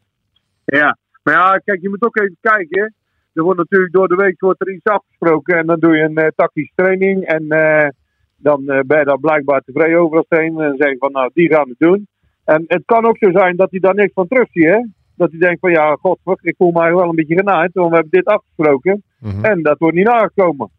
[0.64, 0.98] ja.
[1.22, 2.94] Maar ja, kijk, je moet ook even kijken.
[3.32, 5.58] Er wordt natuurlijk door de week wordt er iets afgesproken.
[5.58, 7.24] En dan doe je een eh, tactische training.
[7.24, 7.88] En eh,
[8.36, 10.26] dan eh, ben je daar blijkbaar tevreden over als.
[10.28, 12.06] En dan zeg je van, nou, die gaan het doen.
[12.44, 14.78] En het kan ook zo zijn dat hij daar niks van terugziet, hè.
[15.16, 17.70] Dat hij denkt van, ja, god, ik voel mij wel een beetje genaaid.
[17.72, 19.02] Want we hebben dit afgesproken.
[19.20, 19.44] Mhm.
[19.44, 20.70] En dat wordt niet nagekomen.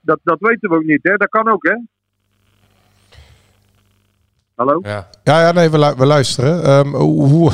[0.00, 1.16] Dat, dat weten we ook niet, hè.
[1.16, 1.74] Dat kan ook, hè.
[4.58, 4.78] Hallo?
[4.82, 5.08] Ja.
[5.22, 6.62] Ja, ja nee, we, lu- we luisteren.
[6.64, 7.52] Ehm, hoe, hoe,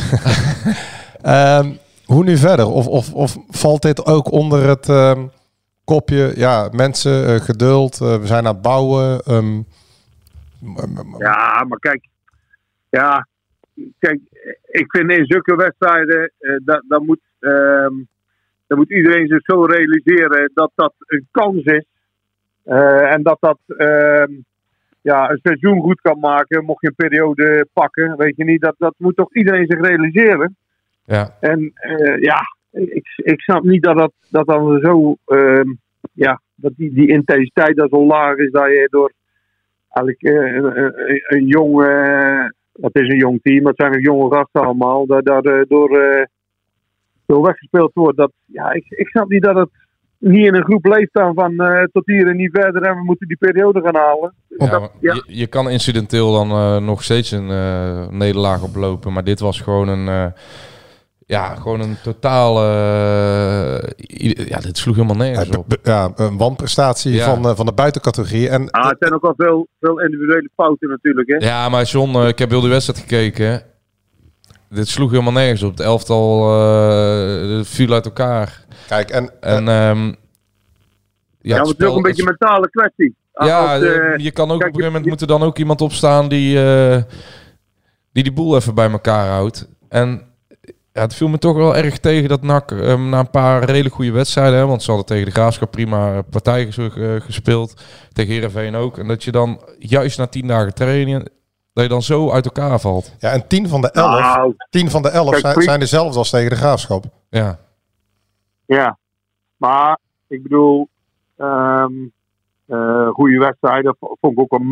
[1.23, 1.73] Ehm,
[2.05, 2.67] hoe nu verder?
[2.67, 5.27] Of, of, of valt dit ook onder het ehm,
[5.85, 9.21] kopje, ja, mensen, eh, geduld, eh, we zijn aan het bouwen.
[9.21, 9.63] ehm,
[11.19, 12.07] Ja, maar kijk.
[12.91, 13.27] Ja,
[13.99, 14.21] kijk,
[14.71, 17.93] ik vind in zulke wedstrijden, eh, dat, dat, moet, ehm,
[18.67, 21.85] dat moet iedereen zich zo realiseren dat dat een kans is.
[22.65, 24.33] Eh, en dat dat ehm,
[25.05, 28.17] ja, een seizoen goed kan maken, mocht je een periode pakken.
[28.17, 30.57] Weet je niet, dat, dat moet toch iedereen zich realiseren.
[31.05, 31.37] Ja.
[31.41, 32.41] En eh, ja,
[32.71, 35.73] ik, ik snap niet dat dat, dat dan zo, ehm,
[36.13, 39.13] ja, dat die, die intensiteit dat zo laag is dat je door
[39.95, 40.93] eigenlijk eh, een,
[41.27, 45.25] een, jong, eh, het is een jong team, het zijn nog jonge gasten allemaal, dat
[45.25, 45.89] daar eh, door,
[47.27, 48.17] door weggespeeld wordt.
[48.17, 49.71] Dat, ja, ik, ik snap niet dat het
[50.25, 53.05] niet in een groep leeft dan van eh, tot hier en niet verder en we
[53.05, 54.35] moeten die periode gaan halen.
[54.49, 55.15] Dus Ja, dat- maar ja.
[55.15, 59.13] Je, je kan incidenteel dan eh, nog steeds een eh, nederlaag oplopen.
[59.13, 60.09] Maar dit was gewoon een...
[60.09, 60.27] eh,
[61.27, 62.57] ja, gewoon een totaal...
[64.23, 65.77] i- ja, dit sloeg helemaal nergens op.
[65.83, 67.25] Ja, een wanprestatie Ja.
[67.35, 68.49] van, eh, van de buitencategorie.
[68.49, 71.29] En Ah, het zijn ook al veel, veel individuele fouten natuurlijk.
[71.29, 71.37] Hè?
[71.49, 73.63] Ja, maar John, ik heb heel de wedstrijd gekeken.
[74.71, 75.71] Dit sloeg helemaal nergens op.
[75.71, 78.65] Het elftal eh, viel uit elkaar.
[78.89, 79.31] Kijk, en...
[79.41, 79.69] En...
[79.69, 80.13] ehm,
[81.41, 83.15] Ja, het is ook een beetje een mentale kwestie.
[83.33, 85.43] Ja, Als, eh, eh, je kan ook kijk, op een gegeven moment moet er dan
[85.43, 87.03] ook iemand opstaan die, eh,
[88.13, 89.69] die die boel even bij elkaar houdt.
[89.89, 90.23] En
[90.93, 93.95] ja, het viel me toch wel erg tegen dat NAC eh, na een paar redelijk
[93.95, 98.33] goede wedstrijden, hè, want ze hadden tegen de Graafschap prima partij ges- eh, gespeeld, tegen
[98.33, 98.99] Heerenveen ook.
[98.99, 101.29] En dat je dan juist na tien dagen training,
[101.75, 103.15] dat je dan zo uit elkaar valt.
[103.19, 106.31] Ja, en 10 van de 11, Nou, 10 van de 11 kijk, zijn, dezelfde als
[106.31, 107.05] tegen de Graafschap.
[107.29, 107.59] Ja.
[108.67, 108.99] Ja,
[109.57, 109.99] maar
[110.29, 110.89] ik bedoel,
[111.37, 111.93] ehm
[112.67, 114.53] eh, goede wedstrijden vond ik ook.
[114.53, 114.71] Een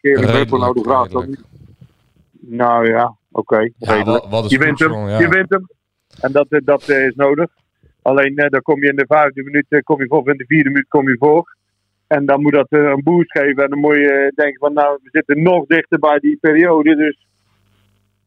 [0.00, 1.06] keer Redelijk, Beppel, nou de Graaf.
[1.12, 1.40] redelijk.
[2.40, 3.58] Nou ja, oké.
[3.58, 4.22] Ja, redelijk.
[4.22, 5.18] wat- wat is je wint hem, ja.
[5.18, 5.66] je wint hem.
[6.20, 7.50] En dat, eh, dat eh, is nodig.
[8.02, 10.44] Alleen eh, dan kom je in de vijfde minuut kom je voor, of in de
[10.46, 11.53] vierde minuut kom je voor.
[12.06, 13.62] En dan moet dat eh, een boost geven.
[13.62, 16.96] En dan moet je eh, denken van nou, we zitten nog dichter bij die periode.
[16.96, 17.26] Dus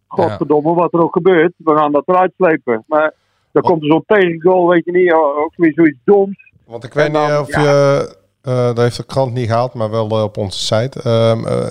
[0.07, 1.53] godverdomme, wat er ook gebeurt.
[1.57, 2.83] We gaan dat eruit slepen.
[2.87, 3.13] Maar
[3.51, 5.11] dan komt er zo'n tegengoal, weet je niet.
[5.13, 6.51] Ook weer zoiets doms.
[6.65, 7.61] Want ik weet dan, niet of ja.
[7.61, 11.67] je, eh dat heeft de krant niet gehaald, maar wel op onze site, ehm, eh,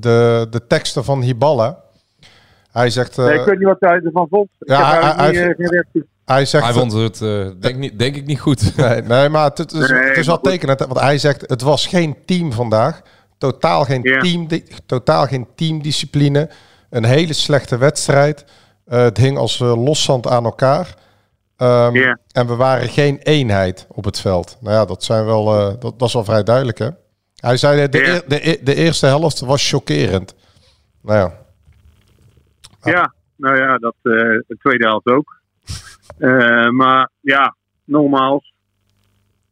[0.00, 1.82] de, de teksten van Hiballa.
[2.72, 3.16] Hij zegt...
[3.16, 4.48] Nee, ik weet niet wat hij ervan vond.
[4.58, 6.04] Ja, ik heb hij- hij- niet.
[6.24, 6.64] Hij zegt...
[6.64, 8.72] Hij vond het, eh, denk, niet, denk ik, niet goed.
[8.76, 10.78] Nee, nee maar het, het is, het is wel tekenend.
[10.80, 13.00] Want hij zegt, het was geen team vandaag.
[13.38, 14.20] Totaal geen, Ja.
[14.20, 14.46] team,
[14.86, 16.50] totaal geen teamdiscipline.
[16.90, 18.44] Een hele slechte wedstrijd.
[18.84, 20.94] Eh, het hing als eh, loszand aan elkaar.
[21.56, 22.18] Ehm, Ja.
[22.32, 24.56] En we waren geen eenheid op het veld.
[24.60, 26.88] Nou ja, dat, zijn wel, eh, dat, dat is wel vrij duidelijk, hè?
[27.36, 30.34] Hij zei, de, de, e- de eerste helft was chockerend.
[31.02, 31.32] Nou ja.
[32.92, 34.12] Ja, nou ja, dat eh,
[34.46, 35.36] de tweede helft ook.
[36.18, 38.52] Eh, maar ja, nogmaals.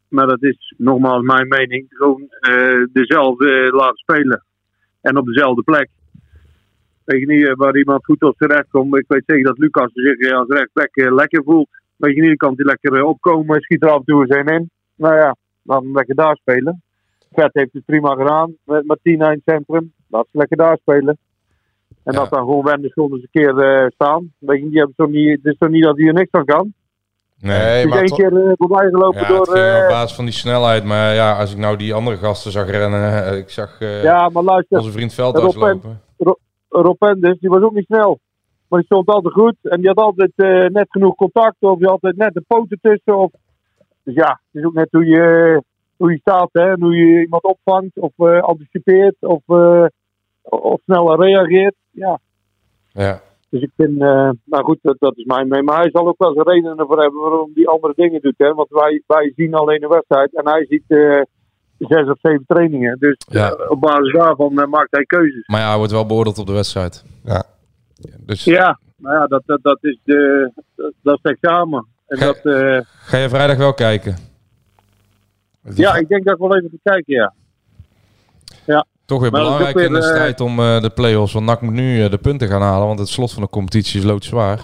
[0.09, 1.87] Maar dat is nogmaals mijn mening.
[1.89, 4.45] Gewoon eh, dezelfde laten spelen.
[5.01, 5.89] En op dezelfde plek.
[7.05, 8.97] Weet je niet eh, waar iemand goed op terecht komt.
[8.97, 11.69] Ik weet zeker dat Lucas zich eh, als rechtsback eh, lekker voelt.
[11.97, 13.61] Weet je niet, kan hij lekker eh, opkomen.
[13.61, 14.71] Schiet er af en toe eens een in.
[14.97, 16.83] Nou ja, laat hem lekker daar spelen.
[17.33, 19.93] Vet heeft het prima gedaan met Martina in het centrum.
[20.09, 21.19] Laat ze lekker daar spelen.
[22.05, 22.19] En Ja.
[22.19, 24.33] dat dan gewoon Wenderschool eens een keer eh, staan.
[24.39, 26.45] Weet je, die hebben toch niet, het is toch niet dat hij er niks aan
[26.45, 26.73] kan.
[27.41, 27.87] Nee.
[27.87, 29.55] Maar één keer eh, voorbij gelopen Ja, door...
[29.55, 30.85] eh, op basis van die snelheid.
[30.85, 33.25] Maar ja, als ik nou die andere gasten zag rennen.
[33.27, 36.01] eh, Ik zag eh, ja, maar luister, onze vriend Veldhuis Rob en- lopen.
[36.69, 38.19] Rob Penders, die was ook niet snel.
[38.69, 39.55] Maar die stond altijd goed.
[39.63, 41.57] En die had altijd eh, net genoeg contact.
[41.59, 43.19] Of die had altijd net de poten tussen.
[43.19, 43.31] Of...
[44.03, 45.63] Dus ja, het is ook net hoe je,
[45.97, 46.49] hoe je staat.
[46.53, 46.71] Hè?
[46.71, 47.99] En hoe je iemand opvangt.
[47.99, 49.15] Of eh, anticipeert.
[49.21, 49.85] Of, eh,
[50.43, 51.75] of sneller reageert.
[51.91, 52.19] Ja,
[52.93, 53.21] Ja.
[53.49, 55.67] Dus ik vind, eh, nou goed, dat, dat is mijn mening.
[55.67, 58.35] Maar hij zal ook wel zijn redenen ervoor hebben waarom hij andere dingen doet.
[58.37, 58.55] Hè?
[58.55, 61.21] Want wij, wij zien alleen een wedstrijd en hij ziet eh,
[61.79, 62.97] zes of zeven trainingen.
[62.99, 63.51] Dus Ja.
[63.51, 65.47] eh, op basis daarvan maakt hij keuzes.
[65.47, 67.05] Maar ja, hij wordt wel beoordeeld op de wedstrijd.
[67.25, 67.45] Ja.
[68.21, 71.87] Dus Ja, nou ja, dat, dat, dat is de, dat, dat is het examen.
[72.07, 74.17] En Ge- dat, eh, ga je vrijdag wel kijken?
[75.75, 78.87] ja, ik denk dat ik wel even ga kijken, ja.
[79.05, 81.33] Toch weer Maar belangrijk in de eh, strijd om eh, de play-offs.
[81.33, 82.87] Want NAC moet nu eh, de punten gaan halen.
[82.87, 84.61] Want het slot van de competitie is loodzwaar.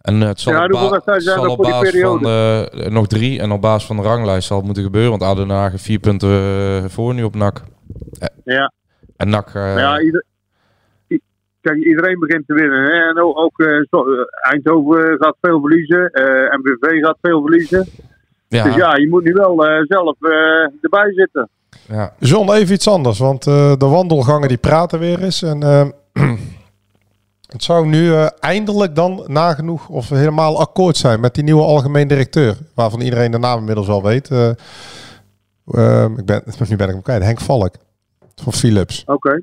[0.00, 0.70] En het zal Ja, op,
[1.04, 3.40] ba- zal op basis van de, nog drie.
[3.40, 5.10] En op basis van de ranglijst zal het moeten gebeuren.
[5.10, 7.62] Want ADO Den Haag heeft vier punten voor nu op NAC.
[8.44, 8.72] Ja.
[9.16, 9.50] En NAC...
[9.54, 10.24] ja, ieder,
[11.60, 12.82] kijk, iedereen begint te winnen.
[12.82, 13.08] Hè?
[13.08, 13.62] En ook,
[14.50, 16.10] Eindhoven gaat veel verliezen.
[16.10, 17.86] eh MVV gaat veel verliezen.
[18.48, 20.16] ja, Dus ja, je moet nu wel zelf
[20.82, 21.48] erbij zitten.
[21.88, 22.12] Ja.
[22.18, 23.18] John, even iets anders.
[23.18, 25.42] Want eh, de wandelgangen die praten weer eens.
[25.42, 25.88] En eh,
[27.52, 32.08] het zou nu eh, eindelijk dan nagenoeg of helemaal akkoord zijn met die nieuwe algemeen
[32.08, 32.56] directeur.
[32.74, 34.30] Waarvan iedereen de naam inmiddels al weet.
[34.30, 34.48] Eh,
[35.64, 37.22] eh, ik ben, nu ben ik hem kwijt.
[37.22, 37.74] Henk Valk.
[38.34, 39.02] Van Philips.
[39.06, 39.42] Oké.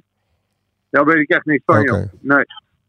[0.89, 2.09] Daar weet ik echt niks van.
[2.21, 2.45] Nee.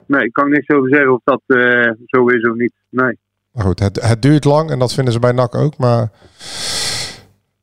[0.06, 2.72] Nee, ik kan niks over zeggen of dat eh, zo is of niet.
[2.88, 3.18] Nee.
[3.52, 5.76] Maar goed, het, het duurt lang en dat vinden ze bij NAC ook.
[5.76, 6.10] Maar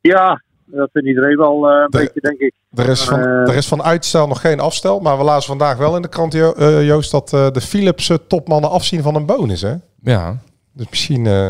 [0.02, 2.54] Ja, dat vindt iedereen wel eh, een De- beetje, denk ik.
[2.74, 5.00] er is, van, Eh, er is van uitstel nog geen afstel.
[5.00, 8.10] Maar we lazen vandaag wel in de krant, Jo- eh, Joost, dat eh, de Philips
[8.10, 9.62] eh, topmannen afzien van een bonus.
[9.62, 9.74] Hè?
[10.02, 10.38] ja.
[10.74, 11.50] Dus misschien eh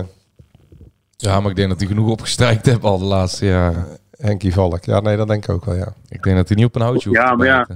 [1.17, 3.85] ja, maar ik denk dat hij genoeg opgestrijkt heeft al de laatste jaren.
[4.17, 4.83] Henkie Valk.
[4.85, 5.93] Ja, nee, dat denk ik ook wel, ja.
[6.09, 7.67] Ik denk dat hij niet op een houtje hoeft Ja, te maar ja.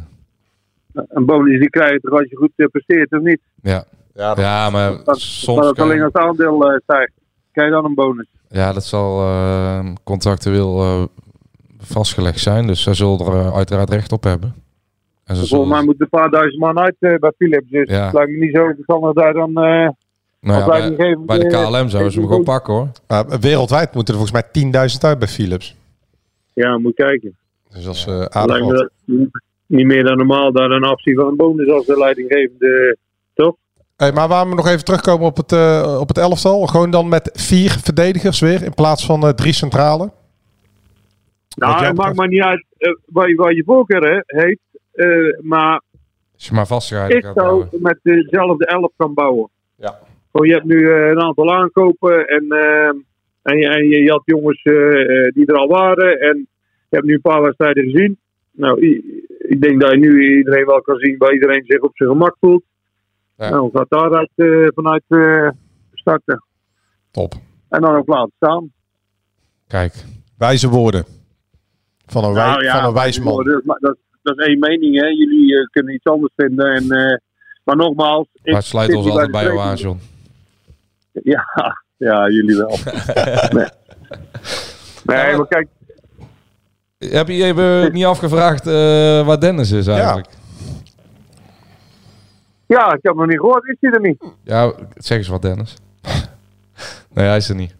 [0.94, 3.40] Een bonus die krijg je toch als je goed presteert, of niet?
[3.62, 3.84] Ja.
[4.14, 5.62] Ja, Ja, maar Dat, maar soms...
[5.62, 7.12] dat kan- alleen als het aandeel eh, stijgt.
[7.52, 8.28] Krijg je dan een bonus.
[8.50, 9.18] Ja, dat zal
[10.04, 11.04] contractueel eh,
[11.90, 12.68] vastgelegd zijn.
[12.68, 14.54] Dus zij zullen er eh, uiteraard recht op hebben.
[15.26, 17.70] En ze Volgens mij moeten een paar duizend man uit eh, bij Philips.
[17.70, 18.04] Dus Ja.
[18.06, 19.50] het lijkt me niet zo verstandig daar dan...
[19.50, 19.90] eh
[20.42, 22.88] nou ja, als bij, de KLM zouden ze hem gewoon pakken hoor.
[23.08, 25.76] Maar wereldwijd moeten er volgens mij 10.000 uit bij Philips.
[26.54, 27.38] Ja, moet kijken.
[27.84, 28.76] Dus eh, aardig wat.
[28.78, 28.90] dat
[29.66, 32.98] niet meer dan normaal daar een afzien van een bonus als de leidinggevende.
[33.34, 33.56] Toch?
[33.96, 36.66] Hey, maar waarom we nog even terugkomen op het, eh, op het elftal?
[36.66, 40.12] Gewoon dan met vier verdedigers weer in plaats van drie centrale.
[41.56, 44.60] Nou, het maakt maar niet uit eh, waar, je, waar je voorkeur heeft.
[44.92, 45.82] eh, maar
[46.34, 46.68] Als je maar
[47.10, 49.50] ik zou met dezelfde elf gaan bouwen.
[49.76, 50.00] Ja.
[50.32, 52.88] Gewoon, je hebt nu eh, een aantal aankopen en, eh,
[53.42, 54.64] en, je, en je, had jongens
[55.34, 56.20] die er al waren.
[56.20, 56.38] En
[56.90, 58.20] je hebt nu een paar wedstrijden gezien.
[58.52, 58.82] Nou,
[59.38, 62.36] ik denk dat je nu iedereen wel kan zien waar iedereen zich op zijn gemak
[62.40, 62.64] voelt.
[63.38, 63.50] Ja.
[63.50, 64.32] Nou, gaat daaruit
[64.74, 65.04] vanuit
[65.94, 66.44] starten.
[67.12, 67.34] Top.
[67.70, 68.72] En dan ook laten staan.
[69.68, 69.94] Kijk,
[70.38, 71.19] Wijze woorden.
[72.10, 73.44] Van een, wij, Nou ja, van een wijs man.
[73.44, 75.08] Dat, is- dat, dat is één mening, hè.
[75.08, 76.74] Jullie eh, kunnen iets anders vinden.
[76.74, 77.18] En, eh,
[77.64, 78.28] maar nogmaals...
[78.44, 79.76] ik maar sluit zit ons altijd bij jou aan.
[79.76, 80.00] John.
[81.24, 81.44] Ja,
[81.98, 82.70] ja, jullie wel.
[83.56, 83.66] nee.
[85.04, 85.68] nee, maar kijk,
[86.98, 88.74] Heb je even niet afgevraagd eh,
[89.26, 90.28] waar Dennis is eigenlijk?
[92.66, 93.68] ja, ik heb nog niet gehoord.
[93.68, 94.24] Is hij er niet?
[94.44, 95.76] Ja, zeg eens wat Dennis.
[97.14, 97.76] nee, hij is er niet.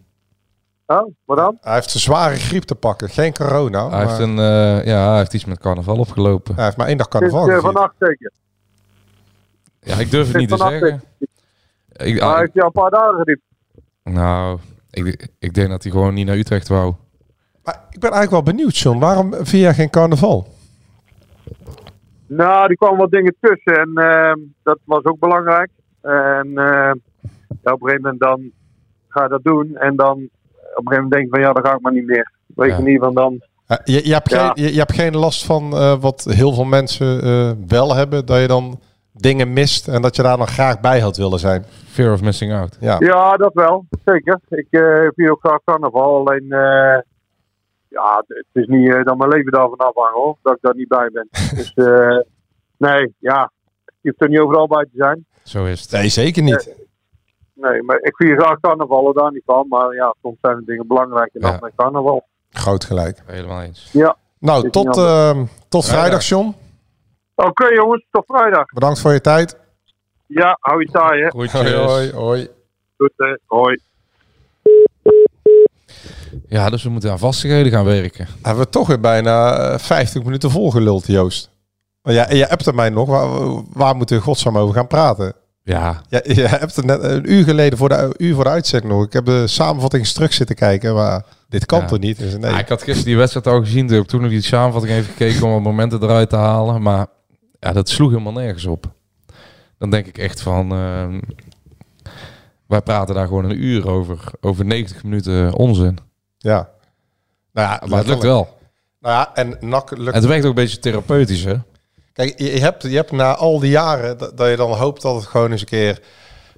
[0.90, 1.58] Oh, wat dan?
[1.60, 3.08] Hij heeft een zware griep te pakken.
[3.08, 3.88] Geen corona.
[3.88, 6.54] Hij heeft, een, eh, ja, hij heeft iets met carnaval opgelopen.
[6.54, 7.62] hij heeft maar één dag carnaval eh, gevierd.
[7.62, 8.32] vannacht zeker.
[9.80, 11.02] Ja, ik durf het niet te zeggen.
[11.92, 13.40] Ik, Maar ah, hij heeft hij al een paar dagen griep.
[14.02, 14.58] nou,
[14.90, 16.94] ik, ik denk dat hij gewoon niet naar Utrecht wou.
[17.64, 18.98] Maar ik ben eigenlijk wel benieuwd, John.
[18.98, 20.46] Waarom vier jij geen carnaval?
[22.26, 23.74] Nou, er kwamen wat dingen tussen.
[23.74, 25.70] En ehm, dat was ook belangrijk.
[26.00, 26.96] En ehm,
[27.62, 28.50] ja, op een gegeven moment dan
[29.08, 29.76] ga je dat doen.
[29.76, 30.28] En dan
[30.76, 32.32] een gegeven moment denk je van ja, dan ga ik maar niet meer.
[32.46, 32.76] Weet Ja.
[32.76, 33.40] je niet, van dan...
[33.66, 34.46] Eh, je, je, hebt Ja.
[34.52, 38.26] geen, je, je hebt geen last van eh, wat heel veel mensen eh, wel hebben.
[38.26, 38.80] Dat je dan
[39.12, 41.64] dingen mist en dat je daar dan graag bij had willen zijn.
[41.88, 42.76] Fear of missing out.
[42.80, 42.96] Ja.
[42.98, 43.84] Ja, dat wel.
[44.04, 44.40] Zeker.
[44.48, 46.16] Ik eh vier ook graag carnaval.
[46.18, 46.98] Alleen, eh,
[47.88, 50.36] ja, het is niet eh, dat mijn leven daarvan afhangt hoor.
[50.42, 51.28] Dat ik daar niet bij ben.
[51.56, 52.18] dus eh,
[52.76, 53.50] nee, ja.
[54.00, 55.24] Je hoeft er niet overal bij te zijn.
[55.42, 55.90] Zo is het.
[55.90, 56.74] Nee, zeker niet.
[57.60, 59.66] Nee, maar ik vier graag carnaval, daar niet van.
[59.68, 61.58] Maar ja, soms zijn er dingen belangrijker dan Ja.
[61.60, 62.24] mijn carnaval.
[62.50, 63.22] Groot gelijk.
[63.26, 63.88] Helemaal eens.
[63.92, 64.16] Ja.
[64.38, 66.22] Nou, tot, niet eh, tot Vrijdag.
[66.24, 66.54] John.
[67.34, 68.64] Oké jongens, tot vrijdag.
[68.64, 69.58] Bedankt voor je tijd.
[70.26, 71.28] Ja, hou je taai hè.
[71.28, 71.48] Hoi,
[71.86, 72.48] hoi, hoi.
[72.96, 73.36] Goed, hè.
[73.46, 73.78] hoi.
[76.48, 78.26] Ja, dus we moeten aan vastigheden gaan werken.
[78.42, 81.50] Hebben we toch weer bijna eh, 50 minuten volgeluld, Joost.
[82.02, 83.08] Maar ja, en je hebt er mij nog.
[83.08, 83.28] Waar,
[83.72, 85.34] waar moeten we godsnaam over gaan praten?
[85.62, 88.92] Ja, Ja, je hebt er net een uur geleden voor de, uur voor de uitzending
[88.92, 89.04] nog.
[89.04, 91.86] Ik heb de samenvatting terug zitten kijken, maar dit kan Ja.
[91.86, 92.18] toch niet?
[92.18, 92.50] Dus nee.
[92.50, 93.86] Ja, ik had gisteren die wedstrijd al gezien.
[93.86, 96.82] Toen heb ik toen nog die samenvatting even gekeken om wat momenten eruit te halen.
[96.82, 97.06] Maar
[97.60, 98.86] ja, dat sloeg helemaal nergens op.
[99.78, 100.72] Dan denk ik echt van...
[100.72, 101.20] ehm,
[102.66, 104.18] wij praten daar gewoon een uur over.
[104.40, 105.98] Over 90 minuten onzin.
[106.38, 106.68] Ja.
[107.52, 108.58] Nou ja, Maar het lukt wel.
[109.00, 110.06] Nou ja, en NAC lukt...
[110.08, 111.54] En het werkt ook een beetje therapeutisch, hè?
[112.26, 115.14] Kijk, je, hebt, je hebt na al die jaren dat, dat je dan hoopt dat
[115.14, 116.00] het gewoon eens een keer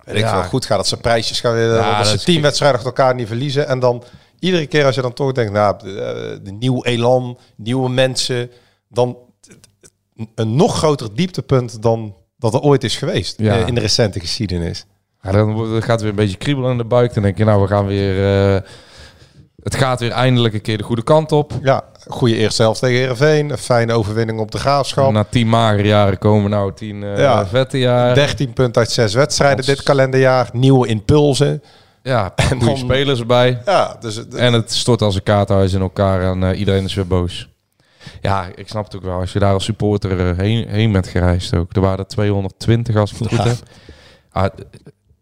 [0.04, 0.40] weet ik Ja.
[0.40, 0.76] veel, goed gaat.
[0.76, 1.76] Dat ze prijsjes gaan winnen.
[1.76, 3.68] Ja, dat, ze is- tien wedstrijden achter elkaar niet verliezen.
[3.68, 4.02] En dan
[4.38, 8.50] iedere keer als je dan toch denkt, nou, de, de nieuw elan, nieuwe mensen.
[8.88, 9.16] Dan
[10.34, 13.56] een nog groter dieptepunt dan dat er ooit is geweest Ja.
[13.58, 14.84] eh, in de recente geschiedenis.
[15.20, 17.14] Ja, dan gaat weer een beetje kriebelen in de buik.
[17.14, 18.54] Dan denk je, nou, we gaan weer...
[18.54, 18.60] eh,
[19.62, 21.52] het gaat weer eindelijk een keer de goede kant op.
[21.62, 23.50] Ja, goede eerste helft tegen Heerenveen.
[23.50, 25.12] Een fijne overwinning op de Graafschap.
[25.12, 27.46] Na tien magere jaren komen nou tien Ja.
[27.46, 28.14] vette jaren.
[28.14, 30.48] 13 punten uit 6 wedstrijden dit kalenderjaar.
[30.52, 31.62] Nieuwe impulsen.
[32.02, 33.62] Ja, En goede spelers erbij.
[33.64, 36.94] Ja, dus het- En het stort als een kaarthuis in elkaar en eh, iedereen is
[36.94, 37.48] weer boos.
[38.20, 39.18] Ja, ik snap het ook wel.
[39.20, 41.72] Als je daar als supporter eh, heen, heen bent gereisd ook.
[41.76, 43.36] Er waren er 220 als ik het Ja.
[43.36, 43.56] goed heb.
[44.32, 44.44] Ah,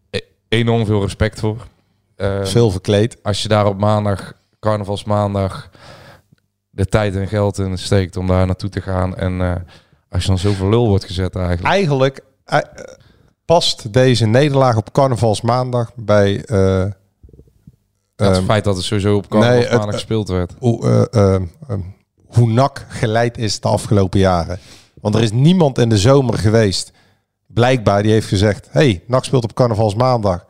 [0.09, 1.67] eh, enorm veel respect voor.
[2.15, 3.17] Eh, veel verkleed.
[3.23, 5.69] Als je daar op maandag, carnavalsmaandag,
[6.73, 9.15] de tijd en geld in steekt om daar naartoe te gaan.
[9.17, 9.55] En eh,
[10.09, 11.67] als je dan zoveel lul wordt gezet eigenlijk.
[11.67, 12.59] Eigenlijk eh,
[13.45, 16.45] past deze nederlaag op carnavalsmaandag bij...
[16.45, 16.85] eh,
[18.15, 20.53] het ehm, feit dat het sowieso op nee, carnavalsmaandag het- gespeeld werd.
[20.59, 21.77] hoe, eh, eh, eh,
[22.25, 24.59] hoe NAC geleid is de afgelopen jaren.
[25.01, 26.91] Want er is niemand in de zomer geweest,
[27.47, 28.67] blijkbaar, die heeft gezegd...
[28.71, 30.45] hey, NAC speelt op carnavalsmaandag.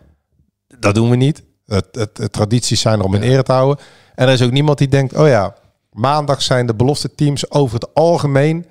[0.79, 1.43] Dat doen we niet.
[1.65, 3.83] Het, het, het tradities zijn er om in ere te houden.
[4.15, 5.15] En er is ook niemand die denkt...
[5.15, 5.55] oh ja,
[5.91, 8.65] maandag zijn de belofte teams over het algemeen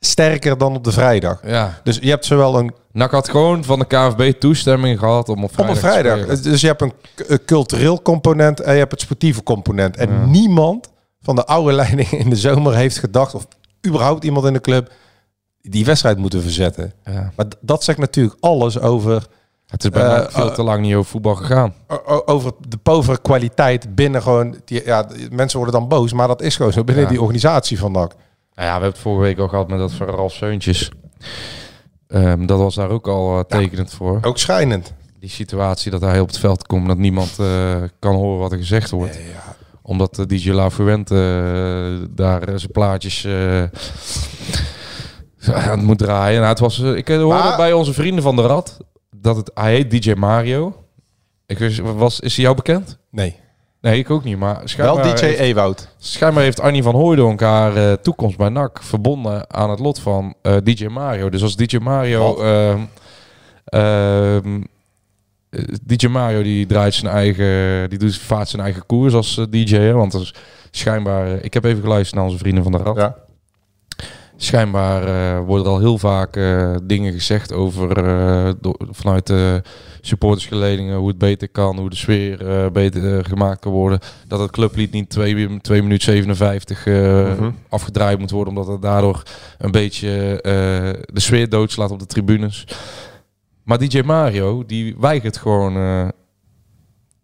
[0.00, 1.40] sterker dan op de vrijdag.
[1.46, 1.80] Ja.
[1.82, 5.44] Dus je hebt zowel een NAC had gewoon van de KVB toestemming gehad om op
[5.44, 5.86] op vrijdag een te
[6.24, 6.40] vrijdag.
[6.40, 6.92] Dus je hebt een
[7.26, 9.96] een cultureel component en je hebt het sportieve component.
[9.96, 10.24] En Ja.
[10.24, 10.90] niemand
[11.20, 13.46] van de oude leiding in de zomer heeft gedacht, of
[13.86, 14.92] überhaupt iemand in de club,
[15.62, 16.92] die wedstrijd moeten verzetten.
[17.04, 17.32] Ja.
[17.36, 19.26] Maar dat zegt natuurlijk alles over,
[19.70, 21.74] Het is bijna Eh, veel eh, te lang niet over voetbal gegaan.
[22.24, 24.56] over de povere kwaliteit binnen gewoon.
[24.64, 27.10] Die, ja, mensen worden dan boos, maar dat is gewoon zo binnen Ja.
[27.10, 28.08] die organisatie van NAC.
[28.10, 28.14] Nou
[28.54, 30.90] ja, we hebben het vorige week al gehad met dat van Ralf Seuntjes.
[32.08, 34.18] Ehm, dat was daar ook al eh, tekenend voor.
[34.22, 34.92] Ook schijnend.
[35.20, 37.36] Die situatie dat hij op het veld komt, dat niemand
[37.98, 39.18] kan horen wat er gezegd wordt.
[39.82, 43.70] Omdat de DJ La Fuente daar zijn plaatjes aan
[45.78, 46.36] het moet draaien.
[46.38, 48.76] Nou, het was, ik hoorde Maar- bij onze vrienden van de Rad
[49.20, 50.84] dat het, hij heet DJ Mario.
[51.46, 52.98] Ik wist, was, is hij jou bekend?
[53.10, 53.36] Nee.
[53.80, 54.38] Nee, ik ook niet.
[54.38, 55.88] Maar Wel schijnbaar DJ heeft- Ewoud.
[55.98, 60.34] Schijnbaar heeft Annie van Hooijdonk haar eh, toekomst bij NAC verbonden aan het lot van
[60.42, 61.28] eh, DJ Mario.
[61.30, 62.34] Dus als DJ Mario...
[62.34, 62.40] Wat?
[62.44, 62.80] ehm,
[63.64, 64.62] ehm,
[65.50, 67.90] eh, DJ Mario die draait zijn eigen...
[67.90, 69.76] Die doet vaart zijn eigen koers als DJ.
[69.76, 69.92] Hè?
[69.92, 70.34] Want is
[70.70, 71.28] schijnbaar...
[71.28, 72.96] ik heb even geluisterd naar onze vrienden van de Rad.
[72.96, 73.16] Ja.
[74.42, 79.62] Schijnbaar eh, worden er al heel vaak eh, dingen gezegd over eh, door- vanuit de
[80.00, 82.38] supportersgeledingen hoe het beter kan, hoe de sfeer
[82.72, 83.98] beter gemaakt kan worden.
[84.28, 85.34] Dat het clublied niet 2
[85.82, 86.94] minuten 57 eh,
[87.38, 87.50] Mhm.
[87.68, 89.22] afgedraaid moet worden, omdat het daardoor
[89.58, 90.38] een beetje
[91.12, 92.64] de sfeer doodslaat op de tribunes.
[93.64, 95.74] Maar DJ Mario, die weigert gewoon.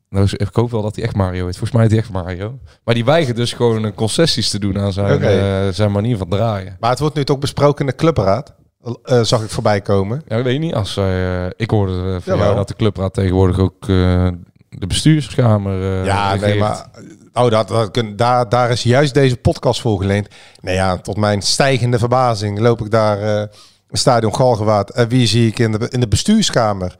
[0.09, 1.57] Nou, ik hoop wel dat hij echt Mario heet.
[1.57, 2.59] Volgens mij heet hij echt Mario.
[2.85, 6.77] Maar die weigert dus gewoon concessies te doen aan zijn, eh, zijn manier van draaien.
[6.81, 8.55] Maar het wordt nu toch besproken in de clubraad.
[9.03, 10.23] Eh, zag ik voorbij komen.
[10.29, 10.75] Ja, ik weet niet.
[10.75, 16.05] Als eh, ik hoorde van jou dat de clubraad tegenwoordig ook de bestuurskamer.
[16.05, 16.87] Ja, nee, maar
[17.33, 20.29] oh, dat, dat, daar, daar is juist deze podcast voor geleend.
[20.61, 23.49] Nou ja, tot mijn stijgende verbazing loop ik daar
[23.91, 24.91] stadion Galgenwaard.
[24.91, 26.97] En wie zie ik in de, in de bestuurskamer?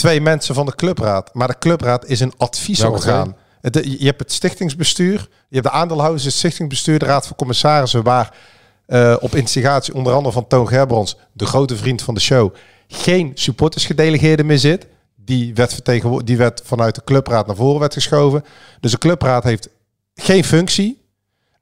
[0.00, 1.30] Twee mensen van de clubraad.
[1.34, 3.36] Maar de clubraad is een adviesorgaan.
[3.60, 8.02] Het- Je hebt het stichtingsbestuur, je hebt de aandeelhouders, het stichtingsbestuur, de raad van commissarissen,
[8.02, 8.34] waar
[8.86, 12.54] eh, op instigatie onder andere van Toon Gerbrands, de grote vriend van de show,
[12.88, 14.86] geen supportersgedelegeerde meer zit.
[15.16, 18.44] Die werd, vertegenwo- die werd vanuit de clubraad naar voren werd geschoven.
[18.80, 19.68] Dus de clubraad heeft
[20.14, 20.99] geen functie.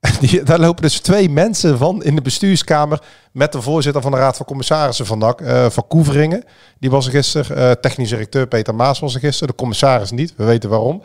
[0.20, 4.16] Die, daar lopen dus twee mensen van in de bestuurskamer met de voorzitter van de
[4.18, 6.44] Raad van Commissarissen van NAC, eh, van Koeveringen.
[6.78, 7.80] Die was er gisteren.
[7.80, 9.48] technisch directeur Peter Maas was er gisteren.
[9.48, 10.34] De commissaris niet.
[10.36, 11.02] We weten waarom.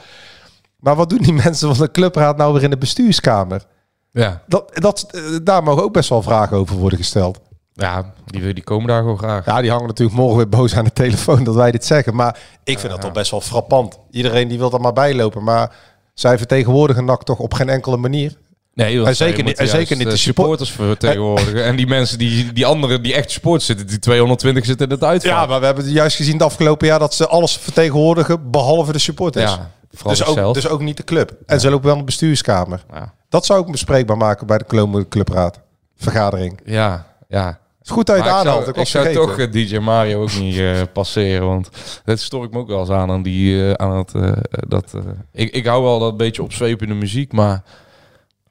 [0.80, 3.66] Maar wat doen die mensen van de clubraad nou weer in de bestuurskamer?
[4.12, 7.39] Ja, Dat, dat, eh, daar mogen ook best wel vragen over worden gesteld.
[7.74, 9.46] ja die, die komen daar gewoon graag.
[9.46, 12.16] Ja, die hangen natuurlijk morgen weer boos aan de telefoon dat wij dit zeggen.
[12.16, 14.00] Maar ik vind dat toch best wel frappant.
[14.12, 15.44] Iedereen die wil er maar bijlopen.
[15.44, 15.76] Maar
[16.14, 18.38] zij vertegenwoordigen NAC toch op geen enkele manier.
[18.74, 21.63] Nee, En zeker niet- en zeker niet eh, de support- supporters vertegenwoordigen.
[21.63, 25.03] en die mensen, die, die anderen die echt sport zitten, die 220 zitten in het
[25.03, 25.32] uitvak.
[25.32, 28.99] Ja, maar we hebben juist gezien het afgelopen jaar dat ze alles vertegenwoordigen behalve de
[28.99, 29.51] supporters.
[29.51, 29.71] Ja,
[30.07, 31.34] dus, ook, dus ook niet de club.
[31.45, 32.84] En ze lopen wel in de bestuurskamer.
[32.93, 33.13] Ja.
[33.30, 35.59] Dat zou ik bespreekbaar maken bij de clubraad.
[35.97, 36.59] Vergadering.
[36.65, 37.59] Ja, ja.
[37.84, 38.32] is goed dat je het
[38.78, 41.69] ik zou, Ik toch eh, DJ Mario ook niet eh, passeren, want
[42.05, 44.32] dat stoor ik me ook wel eens aan aan die eh, aan het eh,
[44.67, 44.93] dat.
[44.95, 45.01] eh,
[45.32, 47.63] ik, ik hou wel dat beetje opzwepende muziek, maar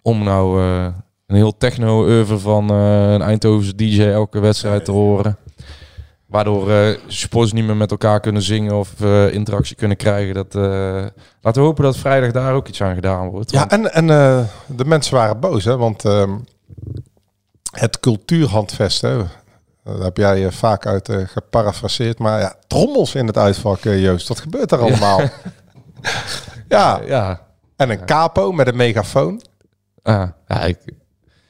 [0.03, 0.87] om nou eh,
[1.27, 5.37] een heel techno oeuvre van eh, een Eindhovense DJ elke wedstrijd te horen,
[6.27, 9.01] waardoor eh supporters niet meer met elkaar kunnen zingen of
[9.31, 10.55] interactie kunnen krijgen, dat
[11.41, 13.51] laten we hopen dat vrijdag daar ook iets aan gedaan wordt.
[13.51, 14.07] Ja, want- en, en
[14.67, 15.77] de mensen waren boos, hè?
[15.77, 16.31] Want ehm,
[17.73, 19.01] het cultuurhandvest.
[19.01, 19.17] Hè?
[19.85, 22.19] Daar heb jij vaak uit geparafraseerd.
[22.19, 24.29] Maar ja, trommels in het uitvak, Joost.
[24.29, 25.21] Wat gebeurt er allemaal?
[26.69, 27.01] ja.
[27.07, 27.41] ja.
[27.77, 29.41] En een capo met een megafoon.
[30.03, 30.79] Ah, ja, ik,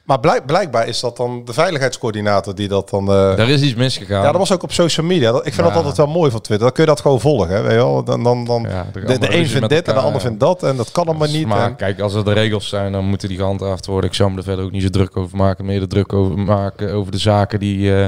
[0.03, 3.07] Maar blijk- blijkbaar is dat dan de veiligheidscoördinator die dat dan...
[3.07, 4.23] eh, daar is iets misgegaan.
[4.23, 5.29] ja, dat was ook op social media.
[5.29, 6.65] Ik vind dat altijd wel mooi van Twitter.
[6.65, 7.47] Dan kun je dat gewoon volgen.
[7.55, 7.61] Hè?
[7.61, 8.03] Weet je wel?
[8.03, 10.63] Dan, dan, dan, Ja, de, er een vindt dit en de ander vindt dat.
[10.63, 11.47] En dat kan allemaal niet.
[11.47, 14.09] Maar En- kijk, als er de regels zijn, dan moeten die gehandhaafd worden.
[14.09, 15.65] Ik zou me er verder ook niet zo druk over maken.
[15.65, 18.05] Meer de druk over maken over de zaken die, eh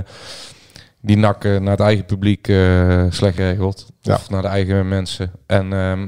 [1.02, 3.86] die NAC eh, naar het eigen publiek eh, slecht regelt.
[4.02, 4.14] Ja.
[4.16, 5.32] Of naar de eigen mensen.
[5.48, 6.08] En ehm,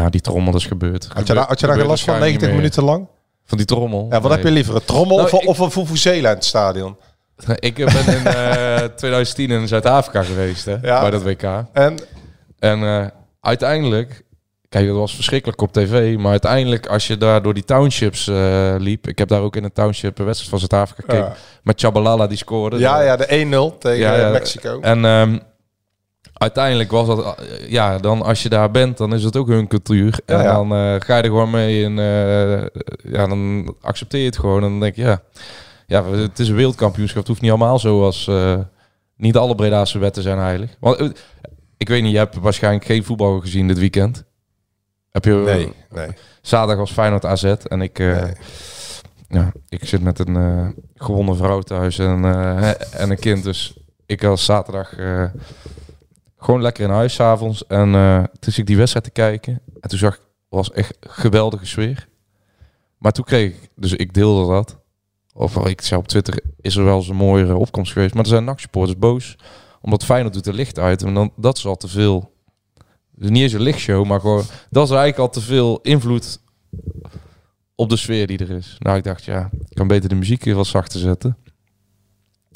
[0.00, 1.08] ja, die trommel is gebeurd.
[1.12, 3.06] Had je daar, had je daar geen last van 90 minuten lang?
[3.44, 4.06] Van die trommel?
[4.10, 4.32] Ja, wat Nee.
[4.32, 4.74] heb je liever?
[4.74, 6.96] Een trommel Nou, of, ik- of een Vuvuzela in het stadion?
[7.58, 11.00] Ik ben in eh 2010 in Zuid-Afrika geweest, hè, Ja.
[11.00, 11.42] bij dat WK.
[11.72, 11.98] En
[12.58, 13.06] En eh,
[13.40, 14.22] uiteindelijk,
[14.68, 18.74] kijk, dat was verschrikkelijk op tv, maar uiteindelijk als je daar door die townships eh,
[18.78, 21.36] liep, ik heb daar ook in een township een wedstrijd van Zuid-Afrika gekeken, Ja.
[21.62, 22.78] met Chabalala die scoorde.
[22.78, 24.30] ja, ja, de 1-0 tegen Ja, ja.
[24.30, 24.80] Mexico.
[24.80, 25.38] En ehm,
[26.34, 30.20] uiteindelijk was dat, ja, dan als je daar bent, dan is het ook hun cultuur.
[30.26, 30.52] En ja.
[30.52, 32.82] dan eh, ga je er gewoon mee en eh,
[33.12, 34.62] ja, dan accepteer je het gewoon.
[34.62, 35.22] En dan denk je, ja,
[35.86, 37.18] ja, het is een wereldkampioenschap.
[37.18, 38.58] Het hoeft niet allemaal zo als, eh,
[39.16, 40.76] niet alle Bredaanse wetten zijn heilig.
[40.80, 41.12] Want
[41.76, 44.24] ik weet niet, je hebt waarschijnlijk geen voetbal gezien dit weekend.
[45.10, 46.08] Heb je, Nee, nee.
[46.42, 48.32] Zaterdag was Feyenoord AZ en ik, Nee.
[49.28, 52.24] ja, ik zit met een gewonnen vrouw thuis en,
[52.92, 53.44] en een kind.
[53.44, 53.74] Dus
[54.06, 54.92] ik was zaterdag
[56.44, 57.66] gewoon lekker in huis avonds.
[57.66, 59.60] En eh, toen zit ik die wedstrijd te kijken.
[59.80, 62.08] En toen zag ik, was echt geweldige sfeer.
[62.98, 64.78] Maar toen kreeg ik, dus ik deelde dat.
[65.34, 68.14] Of ik zei op Twitter, is er wel eens een mooiere opkomst geweest.
[68.14, 69.36] Maar er zijn NAC-supporters boos.
[69.80, 71.02] Omdat Feyenoord doet er licht uit.
[71.02, 72.32] En dan, dat is al te veel.
[73.10, 74.42] Dus niet eens een lichtshow, maar gewoon...
[74.70, 76.40] Dat is eigenlijk al te veel invloed
[77.74, 78.76] op de sfeer die er is.
[78.78, 81.36] Nou, ik dacht, ja, ik kan beter de muziek weer wat zachter zetten.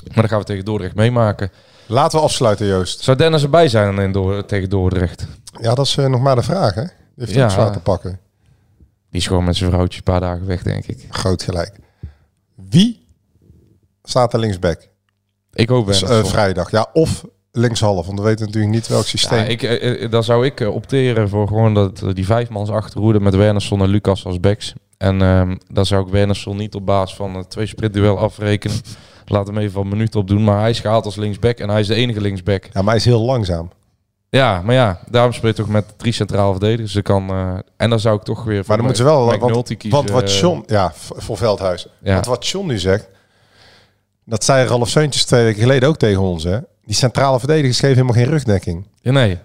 [0.06, 1.50] Maar dan gaan we tegen Dordrecht meemaken.
[1.86, 3.00] Laten we afsluiten, Joost.
[3.02, 5.26] Zou Dennis erbij zijn in tegen Dordrecht?
[5.60, 6.82] Ja, dat is eh, nog maar de vraag, hè?
[6.82, 7.48] Die heeft Ja.
[7.48, 8.20] zwaar te pakken.
[9.10, 11.06] Die is gewoon met zijn vrouwtje een paar dagen weg, denk ik.
[11.10, 11.72] Groot gelijk.
[12.70, 13.06] Wie
[14.02, 14.88] staat er linksback?
[15.52, 16.70] Ik hoop Dus, eh, vrijdag.
[16.70, 18.06] Ja, of linkshalf.
[18.06, 19.38] Want we weten natuurlijk niet welk systeem.
[19.38, 23.80] Ja, ik, eh, dan zou ik opteren voor gewoon dat die vijfmans achterhoede met Wernersson
[23.80, 24.72] en Lucas als backs.
[24.96, 28.76] En ehm dan zou ik Wernersson niet op basis van een twee sprintduel afrekenen.
[29.28, 30.44] Laat hem even een minuut opdoen.
[30.44, 32.64] Maar hij is gehaald als linksback en hij is de enige linksback.
[32.64, 33.70] Ja, maar hij is heel langzaam.
[34.30, 36.92] Ja, maar ja, daarom speelt hij toch met drie centraal verdedigers.
[36.92, 39.24] Dus kan, eh, en dan zou ik toch weer voor Maar dan moeten ze wel...
[39.24, 39.98] Want, McNulty kiezen.
[39.98, 40.62] want wat eh, John...
[40.66, 41.90] Ja, voor Veldhuizen.
[42.02, 42.14] Ja.
[42.14, 43.08] Want wat John nu zegt...
[44.24, 46.58] Dat zei Ralf Seuntjes twee weken geleden ook tegen ons, hè?
[46.84, 48.86] Die centrale verdedigers geven helemaal geen rugdekking.
[49.00, 49.38] Ja, nee.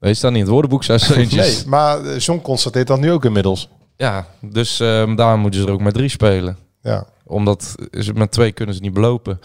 [0.00, 1.56] Nee, staat niet in het woordenboek, zei Seuntjes.
[1.56, 3.68] Nee, maar eh, John constateert dat nu ook inmiddels.
[3.96, 6.56] Ja, dus ehm daar moeten ze er ook met drie spelen.
[6.82, 7.06] Ja.
[7.30, 9.40] Omdat ze met twee kunnen ze niet belopen.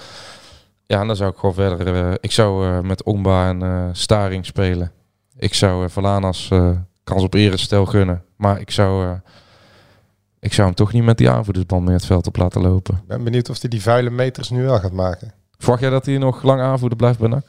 [0.85, 2.07] Ja, en dan zou ik gewoon verder...
[2.07, 4.91] eh, ik zou eh, met Ongba en eh, Staring spelen.
[5.37, 6.69] Ik zou uh, Valanas eh,
[7.03, 8.23] kans op erenstel gunnen.
[8.35, 9.05] Maar ik zou...
[9.05, 9.11] eh,
[10.39, 12.95] ik zou hem toch niet met die aanvoerdersband meer het veld op laten lopen.
[12.95, 15.33] Ik ben benieuwd of hij die vuile meters nu wel gaat maken.
[15.57, 17.45] Verwacht jij dat hij nog lang aanvoerder blijft bij NAC?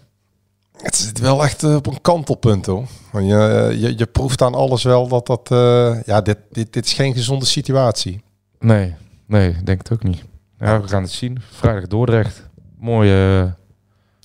[0.76, 2.84] Het zit wel echt op een kantelpunt, hoor.
[3.12, 5.50] Want je, je, je proeft aan alles wel dat dat...
[5.50, 8.22] eh, ja, dit, dit, dit is geen gezonde situatie.
[8.58, 8.94] Nee,
[9.26, 10.24] nee, denk het ook niet.
[10.58, 11.38] Ja, we gaan het zien.
[11.50, 12.42] Vrijdag Dordrecht.
[12.78, 13.54] Mooie,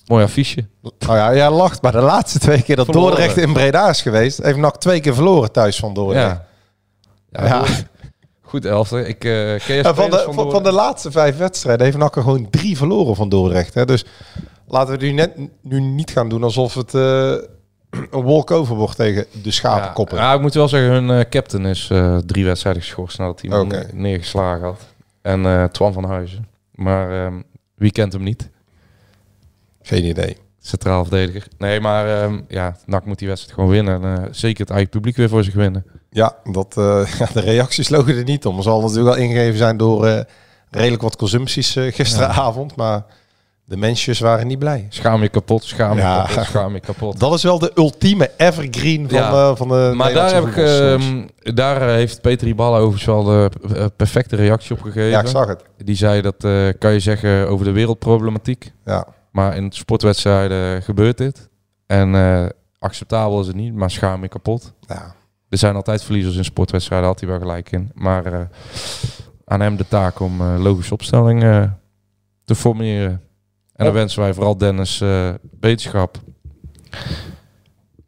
[0.06, 0.66] mooi affiche.
[0.98, 3.16] Nou ja, jij lacht, maar de laatste twee keer dat Verloren.
[3.16, 4.42] Dordrecht in Breda is geweest...
[4.42, 6.40] heeft NAC twee keer verloren thuis van Dordrecht.
[7.30, 7.46] Ja.
[7.46, 7.64] Ja,
[8.42, 8.98] Goed elftal.
[8.98, 12.22] Ik eh van, spelers de, van van, van de laatste vijf wedstrijden heeft NAC er
[12.22, 13.74] gewoon drie verloren van Dordrecht.
[13.74, 13.84] Hè?
[13.84, 14.04] Dus
[14.66, 15.30] laten we nu, net,
[15.60, 17.34] nu niet gaan doen alsof het eh,
[17.90, 20.18] een walkover wordt tegen de schapenkoppen.
[20.18, 21.90] Ja, ik moet wel zeggen, hun eh, captain is
[22.26, 24.80] drie wedstrijden geschorst nadat hij ne- neergeslagen had.
[25.22, 26.48] En eh Twan van Huizen.
[26.74, 27.40] Maar ehm,
[27.74, 28.50] wie kent hem niet?
[29.82, 30.36] Geen idee.
[30.60, 31.46] Centraal verdediger.
[31.58, 34.02] Nee, maar ehm, ja, NAC moet die wedstrijd gewoon winnen.
[34.02, 35.84] En, eh, zeker het eigen publiek weer voor zich winnen.
[36.10, 38.56] Ja, dat, eh, de reacties logen er niet om.
[38.56, 40.26] Er zal natuurlijk wel ingegeven zijn door
[40.70, 42.76] redelijk wat consumpties gisteravond.
[42.76, 43.04] Maar
[43.64, 44.86] de mensjes waren niet blij.
[44.88, 46.24] Schaam je kapot, schaam je Ja.
[46.26, 47.20] kapot, schaam je kapot.
[47.20, 49.30] Dat is wel de ultieme evergreen van, Ja.
[49.30, 53.24] eh, van de Maar daar, heb ik, ehm, daar eh, heeft Peter Iballa overigens wel
[53.24, 55.08] de eh, perfecte reactie op gegeven.
[55.10, 55.64] Ja, ik zag het.
[55.76, 56.36] Die zei dat
[56.78, 58.72] kan je zeggen over de wereldproblematiek.
[58.84, 59.06] Ja.
[59.30, 61.48] Maar in sportwedstrijden gebeurt dit.
[61.86, 62.14] En
[62.78, 64.72] acceptabel is het niet, maar schaam je kapot.
[64.86, 65.14] Ja.
[65.48, 67.90] Er zijn altijd verliezers in sportwedstrijden, had hij wel gelijk in.
[67.94, 68.48] Maar
[69.44, 71.62] aan hem de taak om logische opstelling eh,
[72.44, 73.22] te formeren.
[73.82, 76.16] En dan wensen wij vooral Dennis eh beterschap.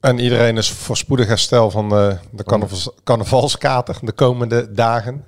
[0.01, 5.25] En iedereen is voorspoedig herstel van de, de carnavals- carnavalskater de komende dagen.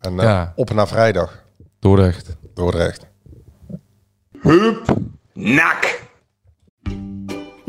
[0.00, 0.52] En eh, Ja.
[0.56, 1.42] op naar vrijdag.
[1.78, 2.36] Dordrecht.
[2.54, 3.06] Dordrecht.
[4.40, 4.96] Hup,
[5.32, 6.00] nak.